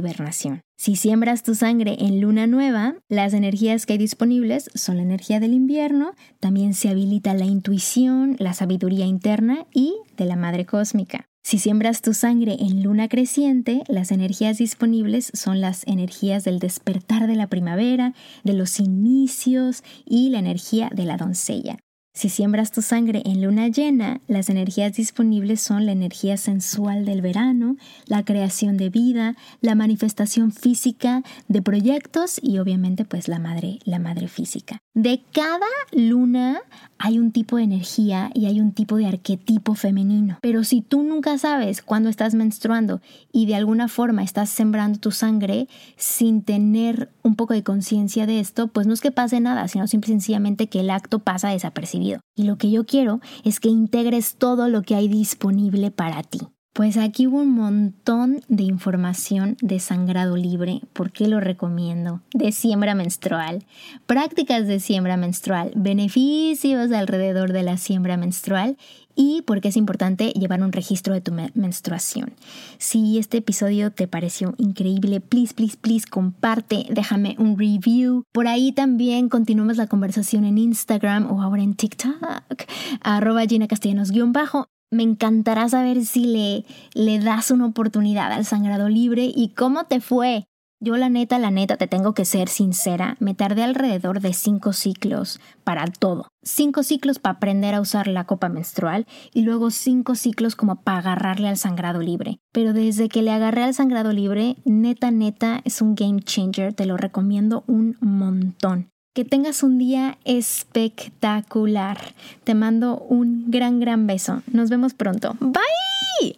si 0.78 0.94
siembras 0.94 1.42
tu 1.42 1.54
sangre 1.54 1.96
en 2.00 2.20
luna 2.20 2.46
nueva, 2.46 2.96
las 3.08 3.32
energías 3.32 3.86
que 3.86 3.94
hay 3.94 3.98
disponibles 3.98 4.70
son 4.74 4.96
la 4.96 5.02
energía 5.02 5.40
del 5.40 5.54
invierno, 5.54 6.12
también 6.38 6.74
se 6.74 6.90
habilita 6.90 7.32
la 7.32 7.46
intuición, 7.46 8.36
la 8.38 8.52
sabiduría 8.52 9.06
interna 9.06 9.66
y 9.72 9.94
de 10.18 10.26
la 10.26 10.36
madre 10.36 10.66
cósmica. 10.66 11.28
Si 11.46 11.60
siembras 11.60 12.02
tu 12.02 12.12
sangre 12.12 12.56
en 12.58 12.82
luna 12.82 13.08
creciente, 13.08 13.84
las 13.86 14.10
energías 14.10 14.58
disponibles 14.58 15.30
son 15.32 15.60
las 15.60 15.86
energías 15.86 16.42
del 16.42 16.58
despertar 16.58 17.28
de 17.28 17.36
la 17.36 17.46
primavera, 17.46 18.14
de 18.42 18.52
los 18.52 18.80
inicios 18.80 19.84
y 20.04 20.30
la 20.30 20.40
energía 20.40 20.90
de 20.92 21.04
la 21.04 21.16
doncella. 21.16 21.78
Si 22.16 22.30
siembras 22.30 22.72
tu 22.72 22.80
sangre 22.80 23.20
en 23.26 23.42
luna 23.42 23.68
llena, 23.68 24.22
las 24.26 24.48
energías 24.48 24.94
disponibles 24.94 25.60
son 25.60 25.84
la 25.84 25.92
energía 25.92 26.38
sensual 26.38 27.04
del 27.04 27.20
verano, 27.20 27.76
la 28.06 28.24
creación 28.24 28.78
de 28.78 28.88
vida, 28.88 29.36
la 29.60 29.74
manifestación 29.74 30.50
física 30.50 31.22
de 31.48 31.60
proyectos 31.60 32.40
y 32.42 32.56
obviamente 32.56 33.04
pues 33.04 33.28
la 33.28 33.38
madre, 33.38 33.80
la 33.84 33.98
madre 33.98 34.28
física. 34.28 34.78
De 34.94 35.20
cada 35.30 35.66
luna 35.92 36.62
hay 36.96 37.18
un 37.18 37.32
tipo 37.32 37.58
de 37.58 37.64
energía 37.64 38.30
y 38.32 38.46
hay 38.46 38.60
un 38.60 38.72
tipo 38.72 38.96
de 38.96 39.04
arquetipo 39.04 39.74
femenino. 39.74 40.38
Pero 40.40 40.64
si 40.64 40.80
tú 40.80 41.02
nunca 41.02 41.36
sabes 41.36 41.82
cuándo 41.82 42.08
estás 42.08 42.32
menstruando 42.32 43.02
y 43.30 43.44
de 43.44 43.56
alguna 43.56 43.88
forma 43.88 44.22
estás 44.22 44.48
sembrando 44.48 44.98
tu 44.98 45.10
sangre 45.10 45.68
sin 45.98 46.40
tener 46.40 47.10
un 47.22 47.36
poco 47.36 47.52
de 47.52 47.62
conciencia 47.62 48.24
de 48.24 48.40
esto, 48.40 48.68
pues 48.68 48.86
no 48.86 48.94
es 48.94 49.02
que 49.02 49.10
pase 49.10 49.38
nada, 49.38 49.68
sino 49.68 49.86
simple 49.86 50.08
sencillamente 50.08 50.68
que 50.68 50.80
el 50.80 50.88
acto 50.88 51.18
pasa 51.18 51.50
desapercibido. 51.50 52.05
Y 52.34 52.44
lo 52.44 52.56
que 52.58 52.70
yo 52.70 52.86
quiero 52.86 53.20
es 53.44 53.60
que 53.60 53.68
integres 53.68 54.36
todo 54.36 54.68
lo 54.68 54.82
que 54.82 54.94
hay 54.94 55.08
disponible 55.08 55.90
para 55.90 56.22
ti. 56.22 56.40
Pues 56.76 56.98
aquí 56.98 57.26
hubo 57.26 57.38
un 57.38 57.54
montón 57.54 58.42
de 58.48 58.64
información 58.64 59.56
de 59.62 59.80
sangrado 59.80 60.36
libre. 60.36 60.82
¿Por 60.92 61.10
qué 61.10 61.26
lo 61.26 61.40
recomiendo? 61.40 62.20
De 62.34 62.52
siembra 62.52 62.94
menstrual. 62.94 63.64
Prácticas 64.04 64.66
de 64.66 64.78
siembra 64.78 65.16
menstrual. 65.16 65.72
Beneficios 65.74 66.92
alrededor 66.92 67.54
de 67.54 67.62
la 67.62 67.78
siembra 67.78 68.18
menstrual 68.18 68.76
y 69.16 69.42
por 69.42 69.60
qué 69.60 69.68
es 69.68 69.76
importante 69.76 70.28
llevar 70.30 70.62
un 70.62 70.70
registro 70.70 71.14
de 71.14 71.20
tu 71.20 71.32
menstruación. 71.32 72.34
Si 72.78 73.18
este 73.18 73.38
episodio 73.38 73.90
te 73.90 74.06
pareció 74.06 74.54
increíble, 74.58 75.20
please, 75.20 75.54
please, 75.54 75.76
please 75.76 76.06
comparte, 76.06 76.86
déjame 76.90 77.34
un 77.38 77.58
review. 77.58 78.22
Por 78.32 78.46
ahí 78.46 78.70
también 78.72 79.28
continuamos 79.28 79.78
la 79.78 79.88
conversación 79.88 80.44
en 80.44 80.58
Instagram 80.58 81.32
o 81.32 81.42
ahora 81.42 81.62
en 81.62 81.74
TikTok, 81.74 82.64
arroba 83.00 83.46
Gina 83.46 83.66
Castellanos-bajo. 83.66 84.66
Me 84.92 85.02
encantará 85.02 85.68
saber 85.68 86.04
si 86.04 86.26
le, 86.26 86.64
le 86.94 87.18
das 87.18 87.50
una 87.50 87.66
oportunidad 87.66 88.30
al 88.30 88.44
sangrado 88.44 88.88
libre 88.88 89.32
y 89.34 89.48
cómo 89.48 89.84
te 89.84 90.00
fue. 90.00 90.46
Yo 90.78 90.98
la 90.98 91.08
neta, 91.08 91.38
la 91.38 91.50
neta, 91.50 91.78
te 91.78 91.86
tengo 91.86 92.12
que 92.12 92.26
ser 92.26 92.50
sincera, 92.50 93.16
me 93.18 93.34
tardé 93.34 93.62
alrededor 93.62 94.20
de 94.20 94.34
cinco 94.34 94.74
ciclos 94.74 95.40
para 95.64 95.86
todo. 95.86 96.28
Cinco 96.42 96.82
ciclos 96.82 97.18
para 97.18 97.36
aprender 97.36 97.74
a 97.74 97.80
usar 97.80 98.08
la 98.08 98.24
copa 98.24 98.50
menstrual 98.50 99.06
y 99.32 99.42
luego 99.42 99.70
cinco 99.70 100.14
ciclos 100.14 100.54
como 100.54 100.82
para 100.82 100.98
agarrarle 100.98 101.48
al 101.48 101.56
sangrado 101.56 102.02
libre. 102.02 102.40
Pero 102.52 102.74
desde 102.74 103.08
que 103.08 103.22
le 103.22 103.30
agarré 103.30 103.62
al 103.62 103.72
sangrado 103.72 104.12
libre, 104.12 104.56
neta, 104.66 105.10
neta, 105.10 105.62
es 105.64 105.80
un 105.80 105.94
game 105.94 106.20
changer, 106.20 106.74
te 106.74 106.84
lo 106.84 106.98
recomiendo 106.98 107.64
un 107.66 107.96
montón. 108.00 108.90
Que 109.14 109.24
tengas 109.24 109.62
un 109.62 109.78
día 109.78 110.18
espectacular. 110.24 111.98
Te 112.44 112.54
mando 112.54 112.98
un 112.98 113.50
gran, 113.50 113.80
gran 113.80 114.06
beso. 114.06 114.42
Nos 114.52 114.68
vemos 114.68 114.92
pronto. 114.92 115.36
Bye. 115.40 116.36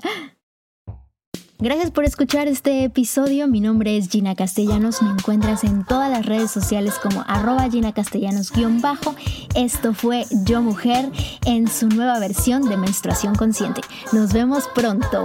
Gracias 1.61 1.91
por 1.91 2.05
escuchar 2.05 2.47
este 2.47 2.85
episodio. 2.85 3.49
Mi 3.49 3.59
nombre 3.61 3.97
es 3.97 4.09
Gina 4.09 4.37
Castellanos. 4.37 5.03
Me 5.03 5.11
encuentras 5.11 5.65
en 5.65 5.85
todas 5.85 6.09
las 6.09 6.25
redes 6.25 6.53
sociales 6.53 6.95
como 7.03 7.25
arroba 7.27 7.69
Gina 7.69 7.93
Castellanos-bajo. 7.93 9.17
Esto 9.57 9.93
fue 9.93 10.25
Yo 10.45 10.63
Mujer 10.63 11.11
en 11.47 11.67
su 11.67 11.89
nueva 11.89 12.21
versión 12.21 12.69
de 12.69 12.77
Menstruación 12.77 13.35
Consciente. 13.35 13.81
Nos 14.13 14.33
vemos 14.33 14.69
pronto. 14.73 15.25